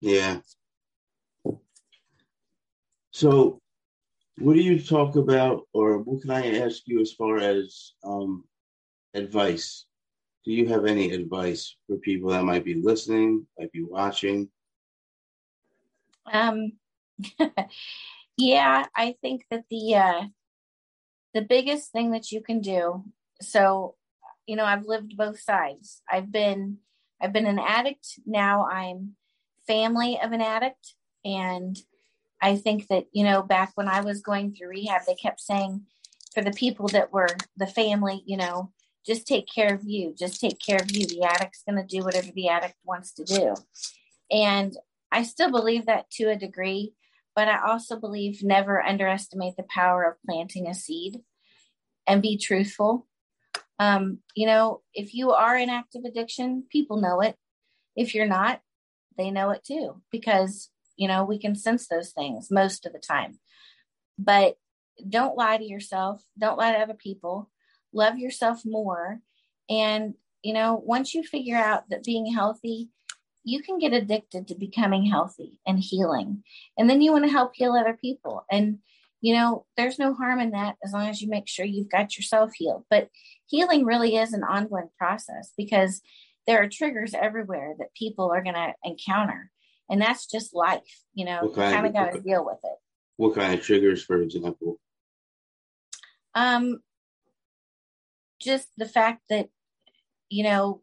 Yeah. 0.00 0.40
So 3.12 3.60
what 4.38 4.54
do 4.54 4.60
you 4.60 4.82
talk 4.82 5.16
about 5.16 5.62
or 5.72 5.98
what 5.98 6.22
can 6.22 6.30
i 6.30 6.58
ask 6.58 6.82
you 6.86 7.00
as 7.00 7.12
far 7.12 7.38
as 7.38 7.92
um, 8.04 8.44
advice 9.14 9.86
do 10.44 10.52
you 10.52 10.68
have 10.68 10.84
any 10.84 11.12
advice 11.12 11.76
for 11.86 11.96
people 11.96 12.30
that 12.30 12.44
might 12.44 12.64
be 12.64 12.74
listening, 12.74 13.46
might 13.58 13.72
be 13.72 13.82
watching? 13.82 14.50
Um, 16.30 16.72
yeah, 18.36 18.86
I 18.94 19.16
think 19.22 19.46
that 19.50 19.64
the 19.70 19.94
uh, 19.94 20.22
the 21.32 21.42
biggest 21.42 21.92
thing 21.92 22.12
that 22.12 22.30
you 22.30 22.42
can 22.42 22.60
do. 22.60 23.04
So, 23.40 23.96
you 24.46 24.56
know, 24.56 24.64
I've 24.64 24.86
lived 24.86 25.16
both 25.16 25.40
sides. 25.40 26.02
I've 26.10 26.30
been 26.30 26.78
I've 27.20 27.32
been 27.32 27.46
an 27.46 27.58
addict. 27.58 28.20
Now 28.26 28.66
I'm 28.66 29.16
family 29.66 30.18
of 30.22 30.32
an 30.32 30.42
addict, 30.42 30.94
and 31.24 31.78
I 32.42 32.56
think 32.56 32.88
that 32.88 33.06
you 33.12 33.24
know, 33.24 33.42
back 33.42 33.72
when 33.76 33.88
I 33.88 34.02
was 34.02 34.20
going 34.20 34.54
through 34.54 34.68
rehab, 34.68 35.02
they 35.06 35.14
kept 35.14 35.40
saying 35.40 35.86
for 36.34 36.42
the 36.42 36.52
people 36.52 36.88
that 36.88 37.12
were 37.12 37.28
the 37.56 37.66
family, 37.66 38.22
you 38.26 38.36
know, 38.36 38.72
just 39.06 39.26
take 39.26 39.46
care 39.52 39.74
of 39.74 39.82
you 39.84 40.14
just 40.18 40.40
take 40.40 40.58
care 40.58 40.78
of 40.80 40.90
you. 40.90 41.06
The 41.06 41.22
addict's 41.22 41.62
going 41.68 41.80
to 41.80 41.86
do 41.86 42.04
whatever 42.04 42.28
the 42.34 42.48
addict 42.48 42.76
wants 42.84 43.12
to 43.14 43.24
do. 43.24 43.54
And 44.30 44.76
i 45.12 45.22
still 45.22 45.50
believe 45.50 45.86
that 45.86 46.10
to 46.10 46.24
a 46.24 46.36
degree 46.36 46.92
but 47.36 47.46
i 47.46 47.58
also 47.64 47.98
believe 47.98 48.42
never 48.42 48.82
underestimate 48.82 49.56
the 49.56 49.62
power 49.62 50.02
of 50.02 50.20
planting 50.26 50.66
a 50.66 50.74
seed 50.74 51.20
and 52.06 52.20
be 52.20 52.36
truthful. 52.36 53.06
Um, 53.78 54.18
you 54.34 54.46
know 54.46 54.82
if 54.92 55.14
you 55.14 55.32
are 55.32 55.56
in 55.56 55.70
active 55.70 56.02
addiction 56.04 56.64
people 56.70 57.00
know 57.00 57.20
it. 57.20 57.36
If 57.96 58.14
you're 58.14 58.26
not 58.26 58.60
they 59.16 59.30
know 59.30 59.50
it 59.50 59.64
too 59.64 60.02
because 60.10 60.70
you 60.96 61.08
know 61.08 61.24
we 61.24 61.38
can 61.38 61.54
sense 61.54 61.86
those 61.86 62.10
things 62.10 62.50
most 62.50 62.86
of 62.86 62.92
the 62.92 62.98
time. 62.98 63.38
But 64.18 64.56
don't 65.08 65.36
lie 65.36 65.56
to 65.56 65.64
yourself. 65.64 66.22
Don't 66.38 66.58
lie 66.58 66.72
to 66.72 66.78
other 66.78 66.94
people 66.94 67.50
love 67.94 68.18
yourself 68.18 68.62
more. 68.64 69.20
And, 69.70 70.14
you 70.42 70.52
know, 70.52 70.82
once 70.84 71.14
you 71.14 71.22
figure 71.22 71.56
out 71.56 71.88
that 71.88 72.04
being 72.04 72.32
healthy, 72.32 72.90
you 73.44 73.62
can 73.62 73.78
get 73.78 73.92
addicted 73.92 74.48
to 74.48 74.54
becoming 74.54 75.04
healthy 75.04 75.60
and 75.66 75.78
healing. 75.78 76.42
And 76.76 76.88
then 76.88 77.00
you 77.00 77.12
want 77.12 77.24
to 77.24 77.30
help 77.30 77.52
heal 77.54 77.72
other 77.72 77.96
people. 77.98 78.44
And, 78.50 78.78
you 79.20 79.34
know, 79.34 79.66
there's 79.76 79.98
no 79.98 80.14
harm 80.14 80.40
in 80.40 80.50
that 80.50 80.76
as 80.84 80.92
long 80.92 81.08
as 81.08 81.22
you 81.22 81.28
make 81.28 81.48
sure 81.48 81.64
you've 81.64 81.90
got 81.90 82.16
yourself 82.16 82.52
healed. 82.54 82.84
But 82.90 83.08
healing 83.46 83.84
really 83.84 84.16
is 84.16 84.32
an 84.32 84.42
ongoing 84.42 84.88
process 84.98 85.52
because 85.56 86.00
there 86.46 86.62
are 86.62 86.68
triggers 86.68 87.14
everywhere 87.14 87.74
that 87.78 87.94
people 87.94 88.30
are 88.30 88.42
going 88.42 88.54
to 88.54 88.72
encounter. 88.82 89.50
And 89.90 90.00
that's 90.00 90.26
just 90.26 90.54
life, 90.54 91.02
you 91.12 91.26
know, 91.26 91.42
you 91.42 91.50
kind 91.50 91.86
of 91.86 91.92
got 91.92 92.12
to 92.12 92.20
deal 92.20 92.44
with 92.44 92.58
it. 92.64 92.78
What 93.16 93.34
kind 93.34 93.54
of 93.54 93.62
triggers, 93.64 94.02
for 94.02 94.20
example? 94.20 94.78
Um, 96.34 96.80
just 98.44 98.68
the 98.76 98.86
fact 98.86 99.22
that 99.30 99.48
you 100.28 100.44
know 100.44 100.82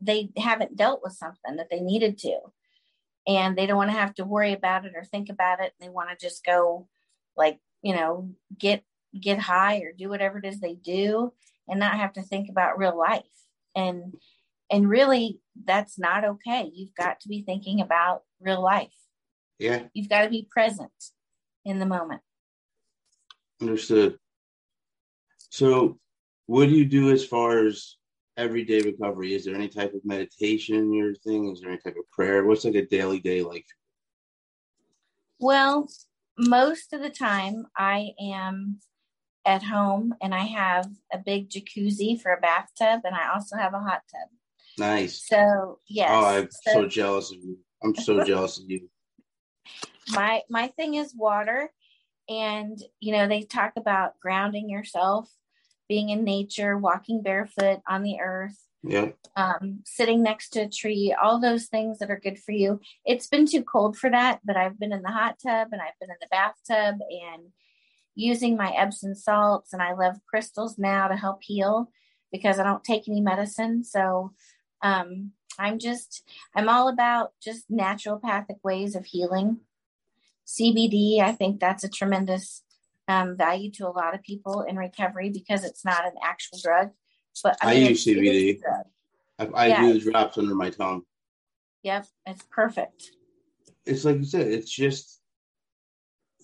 they 0.00 0.30
haven't 0.36 0.76
dealt 0.76 1.00
with 1.02 1.12
something 1.12 1.56
that 1.56 1.68
they 1.70 1.80
needed 1.80 2.18
to. 2.18 2.38
And 3.26 3.56
they 3.56 3.66
don't 3.66 3.76
want 3.76 3.90
to 3.90 3.96
have 3.96 4.14
to 4.14 4.24
worry 4.24 4.52
about 4.52 4.84
it 4.84 4.94
or 4.96 5.04
think 5.04 5.28
about 5.28 5.60
it. 5.60 5.72
They 5.80 5.88
want 5.88 6.10
to 6.10 6.16
just 6.16 6.44
go 6.44 6.88
like 7.36 7.58
you 7.82 7.94
know 7.94 8.30
get 8.58 8.82
get 9.18 9.38
high 9.38 9.78
or 9.78 9.92
do 9.96 10.08
whatever 10.08 10.38
it 10.38 10.44
is 10.44 10.60
they 10.60 10.74
do 10.74 11.32
and 11.68 11.78
not 11.78 11.94
have 11.94 12.12
to 12.14 12.22
think 12.22 12.48
about 12.48 12.78
real 12.78 12.98
life. 12.98 13.22
And 13.76 14.14
and 14.70 14.88
really 14.88 15.40
that's 15.64 15.98
not 15.98 16.24
okay. 16.24 16.70
You've 16.74 16.94
got 16.94 17.20
to 17.20 17.28
be 17.28 17.42
thinking 17.42 17.80
about 17.80 18.22
real 18.40 18.62
life. 18.62 18.94
Yeah, 19.58 19.84
you've 19.94 20.08
got 20.08 20.22
to 20.22 20.30
be 20.30 20.48
present 20.50 20.90
in 21.64 21.78
the 21.78 21.86
moment. 21.86 22.22
Understood. 23.60 24.18
So, 25.50 26.00
what 26.52 26.68
do 26.68 26.74
you 26.74 26.84
do 26.84 27.10
as 27.10 27.24
far 27.24 27.64
as 27.64 27.96
everyday 28.36 28.82
recovery? 28.82 29.32
Is 29.32 29.46
there 29.46 29.54
any 29.54 29.68
type 29.68 29.94
of 29.94 30.04
meditation 30.04 30.76
in 30.76 30.92
your 30.92 31.14
thing? 31.14 31.50
Is 31.50 31.62
there 31.62 31.70
any 31.70 31.78
type 31.80 31.96
of 31.96 32.10
prayer? 32.10 32.44
What's 32.44 32.66
like 32.66 32.74
a 32.74 32.84
daily 32.86 33.20
day 33.20 33.42
like? 33.42 33.64
well 35.40 35.88
most 36.38 36.92
of 36.92 37.00
the 37.00 37.10
time 37.10 37.66
i 37.76 38.10
am 38.20 38.78
at 39.44 39.62
home 39.62 40.14
and 40.22 40.32
i 40.32 40.44
have 40.44 40.86
a 41.12 41.18
big 41.18 41.48
jacuzzi 41.50 42.20
for 42.20 42.30
a 42.32 42.40
bathtub 42.40 43.00
and 43.04 43.14
i 43.16 43.32
also 43.34 43.56
have 43.56 43.74
a 43.74 43.80
hot 43.80 44.02
tub 44.12 44.28
Nice. 44.78 45.26
so 45.26 45.78
yes 45.88 46.10
Oh, 46.12 46.24
I'm 46.36 46.48
so- 46.50 46.72
so 46.74 46.86
jealous 46.86 47.32
of 47.32 47.38
you. 47.38 47.58
I'm 47.82 47.94
so 47.96 48.22
jealous 48.30 48.58
of 48.60 48.66
you. 48.68 48.88
my 50.10 50.42
my 50.48 50.68
thing 50.68 50.94
is 50.94 51.12
water 51.16 51.72
and 52.28 52.78
you 53.00 53.12
know 53.12 53.26
they 53.26 53.42
talk 53.42 53.72
about 53.76 54.20
grounding 54.20 54.68
yourself 54.68 55.28
being 55.92 56.08
in 56.08 56.24
nature 56.24 56.74
walking 56.88 57.20
barefoot 57.22 57.80
on 57.86 58.02
the 58.02 58.16
earth 58.18 58.58
Yeah. 58.82 59.08
um, 59.36 59.80
sitting 59.84 60.20
next 60.22 60.46
to 60.50 60.60
a 60.62 60.68
tree 60.80 61.14
all 61.22 61.38
those 61.38 61.66
things 61.66 61.98
that 61.98 62.10
are 62.10 62.24
good 62.26 62.38
for 62.44 62.52
you. 62.62 62.80
It's 63.04 63.28
been 63.32 63.46
too 63.52 63.62
cold 63.74 63.92
for 64.00 64.08
that 64.16 64.40
but 64.46 64.56
i've 64.56 64.78
been 64.80 64.94
in 64.98 65.02
the 65.02 65.16
hot 65.20 65.34
tub 65.46 65.68
and 65.72 65.82
i've 65.82 65.98
been 66.00 66.14
in 66.16 66.22
the 66.22 66.32
bathtub 66.38 66.94
and 67.28 67.42
using 68.28 68.56
my 68.56 68.70
epsom 68.82 69.14
salts 69.14 69.72
and 69.74 69.82
i 69.82 69.92
love 70.02 70.16
crystals 70.30 70.74
now 70.78 71.02
to 71.08 71.16
help 71.24 71.38
heal 71.50 71.74
because 72.34 72.56
i 72.58 72.64
don't 72.68 72.84
take 72.90 73.04
any 73.06 73.20
medicine. 73.32 73.74
So 73.94 74.02
um, 74.90 75.08
i'm 75.64 75.78
just 75.88 76.10
i'm 76.56 76.68
all 76.74 76.86
about 76.88 77.26
just 77.48 77.70
naturopathic 77.70 78.58
ways 78.68 78.92
of 78.96 79.04
healing. 79.14 79.50
CBD, 80.54 81.20
I 81.20 81.32
think 81.40 81.60
that's 81.60 81.84
a 81.84 81.88
tremendous 81.98 82.62
um, 83.08 83.36
value 83.36 83.70
to 83.72 83.86
a 83.88 83.90
lot 83.90 84.14
of 84.14 84.22
people 84.22 84.62
in 84.62 84.76
recovery 84.76 85.30
because 85.30 85.64
it's 85.64 85.84
not 85.84 86.06
an 86.06 86.14
actual 86.22 86.58
drug. 86.62 86.90
But 87.42 87.56
I 87.62 87.74
mean, 87.74 87.86
use 87.86 88.06
it 88.06 88.18
is 88.18 88.54
CBD. 88.54 88.60
I, 89.38 89.48
I 89.54 89.68
Yeah. 89.68 89.82
do 89.82 89.92
the 89.94 90.10
drops 90.10 90.38
under 90.38 90.54
my 90.54 90.70
tongue. 90.70 91.02
Yep, 91.82 92.06
it's 92.26 92.44
perfect. 92.50 93.10
It's 93.84 94.04
like 94.04 94.18
you 94.18 94.24
said, 94.24 94.46
it's 94.46 94.70
just 94.70 95.20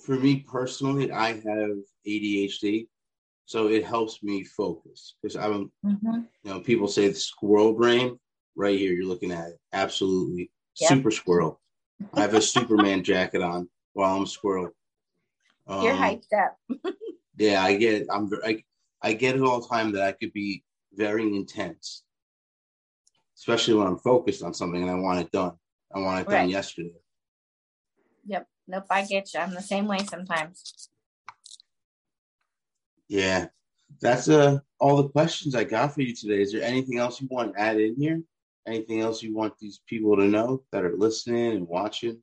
for 0.04 0.16
me 0.16 0.40
personally, 0.40 1.12
I 1.12 1.34
have 1.34 1.76
ADHD. 2.06 2.88
So 3.44 3.68
it 3.68 3.84
helps 3.84 4.22
me 4.22 4.44
focus 4.44 5.14
because 5.22 5.36
I'm, 5.36 5.70
hmm 5.82 6.20
you 6.42 6.50
know, 6.50 6.60
people 6.60 6.88
say 6.88 7.08
the 7.08 7.14
squirrel 7.14 7.72
brain. 7.72 8.18
Right 8.56 8.78
here, 8.78 8.92
you're 8.92 9.06
looking 9.06 9.30
at 9.30 9.50
it. 9.50 9.58
Absolutely. 9.72 10.50
Yep. 10.80 10.88
Super 10.88 11.10
squirrel. 11.10 11.60
I 12.14 12.22
have 12.22 12.34
a 12.34 12.40
Superman 12.56 13.04
jacket 13.04 13.42
on 13.42 13.68
while 13.92 14.16
I'm 14.16 14.22
a 14.22 14.26
squirrel. 15.68 15.84
You're 15.84 15.94
Um, 15.94 16.00
hyped 16.00 16.32
up. 16.32 16.94
Yeah, 17.36 17.62
I 17.62 17.76
get 17.76 17.94
it. 17.94 18.08
I'm 18.10 18.28
I, 18.44 18.64
I 19.02 19.12
get 19.12 19.36
it 19.36 19.42
all 19.42 19.60
the 19.60 19.68
time 19.68 19.92
that 19.92 20.02
I 20.02 20.12
could 20.12 20.32
be 20.32 20.64
very 20.92 21.22
intense, 21.36 22.02
especially 23.36 23.74
when 23.74 23.86
I'm 23.86 23.98
focused 23.98 24.42
on 24.42 24.54
something 24.54 24.82
and 24.82 24.90
I 24.90 24.94
want 24.94 25.20
it 25.20 25.30
done. 25.30 25.52
I 25.94 26.00
want 26.00 26.20
it 26.26 26.30
done 26.30 26.48
yesterday. 26.48 26.94
Yep. 28.26 28.46
Nope, 28.66 28.84
I 28.90 29.04
get 29.04 29.32
you. 29.32 29.40
I'm 29.40 29.54
the 29.54 29.62
same 29.62 29.86
way 29.86 29.98
sometimes. 29.98 30.88
Yeah, 33.08 33.46
that's 34.00 34.28
uh 34.28 34.58
all 34.80 34.96
the 35.02 35.08
questions 35.08 35.54
I 35.54 35.64
got 35.64 35.94
for 35.94 36.02
you 36.02 36.14
today. 36.14 36.42
Is 36.42 36.52
there 36.52 36.62
anything 36.62 36.98
else 36.98 37.20
you 37.20 37.28
want 37.30 37.54
to 37.54 37.60
add 37.60 37.80
in 37.80 37.94
here? 37.96 38.20
Anything 38.66 39.00
else 39.00 39.22
you 39.22 39.34
want 39.34 39.54
these 39.58 39.80
people 39.86 40.16
to 40.16 40.24
know 40.24 40.62
that 40.72 40.84
are 40.84 40.96
listening 40.96 41.52
and 41.52 41.68
watching? 41.68 42.22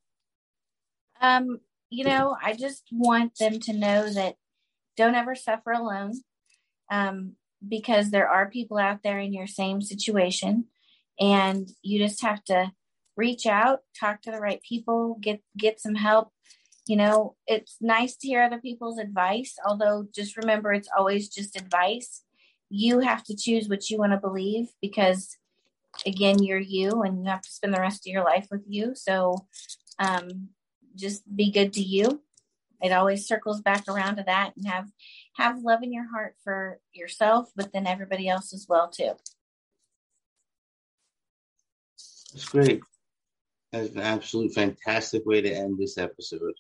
Um, 1.22 1.60
you 1.90 2.04
know, 2.04 2.36
I 2.42 2.54
just 2.54 2.84
want 2.92 3.38
them 3.40 3.60
to 3.62 3.74
know 3.74 4.12
that 4.12 4.36
don't 4.98 5.16
ever 5.16 5.36
suffer 5.36 5.72
alone. 5.72 6.14
Um, 6.92 7.36
because 7.68 8.12
there 8.12 8.30
are 8.30 8.50
people 8.50 8.78
out 8.78 9.00
there 9.04 9.20
in 9.20 9.34
your 9.34 9.48
same 9.48 9.82
situation 9.82 10.66
and 11.20 11.70
you 11.82 12.00
just 12.00 12.22
have 12.22 12.44
to 12.46 12.72
reach 13.18 13.46
out, 13.46 13.80
talk 14.00 14.22
to 14.22 14.32
the 14.32 14.40
right 14.40 14.62
people, 14.62 15.18
get 15.22 15.42
get 15.58 15.80
some 15.80 15.96
help. 15.96 16.32
You 16.88 16.98
know, 16.98 17.36
it's 17.48 17.78
nice 17.82 18.16
to 18.18 18.28
hear 18.28 18.44
other 18.44 18.60
people's 18.60 19.00
advice, 19.00 19.56
although 19.66 20.06
just 20.14 20.38
remember 20.38 20.74
it's 20.74 20.90
always 20.96 21.30
just 21.30 21.56
advice. 21.56 22.24
You 22.70 23.00
have 23.00 23.24
to 23.24 23.36
choose 23.36 23.68
what 23.68 23.90
you 23.90 23.98
want 23.98 24.12
to 24.12 24.18
believe 24.18 24.68
because 24.82 25.38
again, 26.06 26.44
you're 26.44 26.60
you 26.60 27.02
and 27.04 27.24
you 27.24 27.30
have 27.30 27.42
to 27.42 27.50
spend 27.52 27.74
the 27.74 27.82
rest 27.82 28.06
of 28.06 28.12
your 28.12 28.24
life 28.24 28.48
with 28.52 28.64
you. 28.68 28.94
So 28.96 29.48
um 29.98 30.50
just 30.96 31.24
be 31.36 31.52
good 31.52 31.74
to 31.74 31.82
you. 31.82 32.22
It 32.82 32.92
always 32.92 33.28
circles 33.28 33.62
back 33.62 33.88
around 33.88 34.18
to 34.18 34.24
that 34.24 34.54
and 34.56 34.68
have 34.68 34.90
have 35.36 35.64
love 35.64 35.82
in 35.84 35.94
your 35.94 36.10
heart 36.10 36.36
for 36.44 36.80
yourself, 36.94 37.52
but 37.56 37.74
then 37.74 37.88
everybody 37.88 38.28
else 38.28 38.54
as 38.54 38.66
well 38.68 38.90
too. 38.90 39.14
That's 42.34 42.50
great. 42.50 42.82
That's 43.72 43.94
an 43.94 44.02
absolute 44.02 44.54
fantastic 44.54 45.26
way 45.26 45.42
to 45.42 45.50
end 45.50 45.78
this 45.78 45.98
episode. 45.98 46.54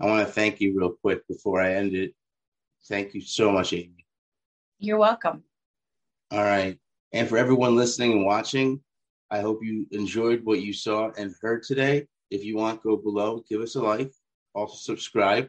I 0.00 0.06
want 0.06 0.26
to 0.26 0.32
thank 0.32 0.60
you 0.60 0.76
real 0.76 0.96
quick 1.00 1.26
before 1.28 1.60
I 1.60 1.74
end 1.74 1.94
it. 1.94 2.14
Thank 2.88 3.14
you 3.14 3.20
so 3.20 3.52
much, 3.52 3.72
Amy. 3.72 4.04
You're 4.78 4.98
welcome. 4.98 5.44
All 6.30 6.42
right. 6.42 6.78
And 7.12 7.28
for 7.28 7.38
everyone 7.38 7.76
listening 7.76 8.12
and 8.12 8.24
watching, 8.26 8.80
I 9.30 9.40
hope 9.40 9.60
you 9.62 9.86
enjoyed 9.92 10.44
what 10.44 10.60
you 10.60 10.72
saw 10.72 11.10
and 11.16 11.34
heard 11.40 11.62
today. 11.62 12.08
If 12.34 12.44
you 12.44 12.56
want, 12.56 12.82
go 12.82 12.96
below, 12.96 13.44
give 13.48 13.60
us 13.60 13.76
a 13.76 13.80
like, 13.80 14.12
also 14.54 14.74
subscribe. 14.74 15.48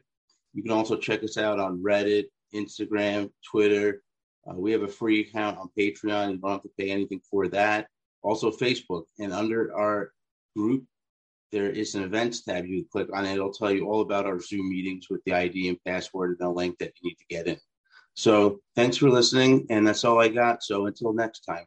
You 0.53 0.61
can 0.61 0.71
also 0.71 0.95
check 0.95 1.23
us 1.23 1.35
out 1.35 1.59
on 1.59 1.81
Reddit, 1.81 2.25
Instagram, 2.53 3.31
Twitter. 3.43 4.03
Uh, 4.47 4.53
we 4.53 4.71
have 4.71 4.83
a 4.83 4.87
free 4.87 5.21
account 5.21 5.57
on 5.57 5.71
Patreon. 5.75 6.31
You 6.31 6.37
don't 6.37 6.51
have 6.51 6.61
to 6.61 6.69
pay 6.77 6.91
anything 6.91 7.21
for 7.27 7.47
that. 7.47 7.87
Also, 8.21 8.51
Facebook. 8.51 9.05
And 9.17 9.33
under 9.33 9.75
our 9.75 10.11
group, 10.55 10.83
there 11.51 11.71
is 11.71 11.95
an 11.95 12.03
events 12.03 12.43
tab. 12.43 12.67
You 12.67 12.85
click 12.91 13.07
on 13.11 13.25
it, 13.25 13.33
it'll 13.33 13.51
tell 13.51 13.71
you 13.71 13.87
all 13.87 14.01
about 14.01 14.27
our 14.27 14.39
Zoom 14.39 14.69
meetings 14.69 15.07
with 15.09 15.23
the 15.25 15.33
ID 15.33 15.69
and 15.69 15.83
password 15.85 16.37
and 16.37 16.39
the 16.39 16.51
link 16.51 16.77
that 16.77 16.93
you 17.01 17.09
need 17.09 17.15
to 17.15 17.25
get 17.35 17.47
in. 17.47 17.57
So, 18.13 18.59
thanks 18.75 18.97
for 18.97 19.09
listening. 19.09 19.65
And 19.71 19.87
that's 19.87 20.03
all 20.03 20.21
I 20.21 20.27
got. 20.27 20.61
So, 20.61 20.85
until 20.85 21.13
next 21.13 21.39
time. 21.39 21.65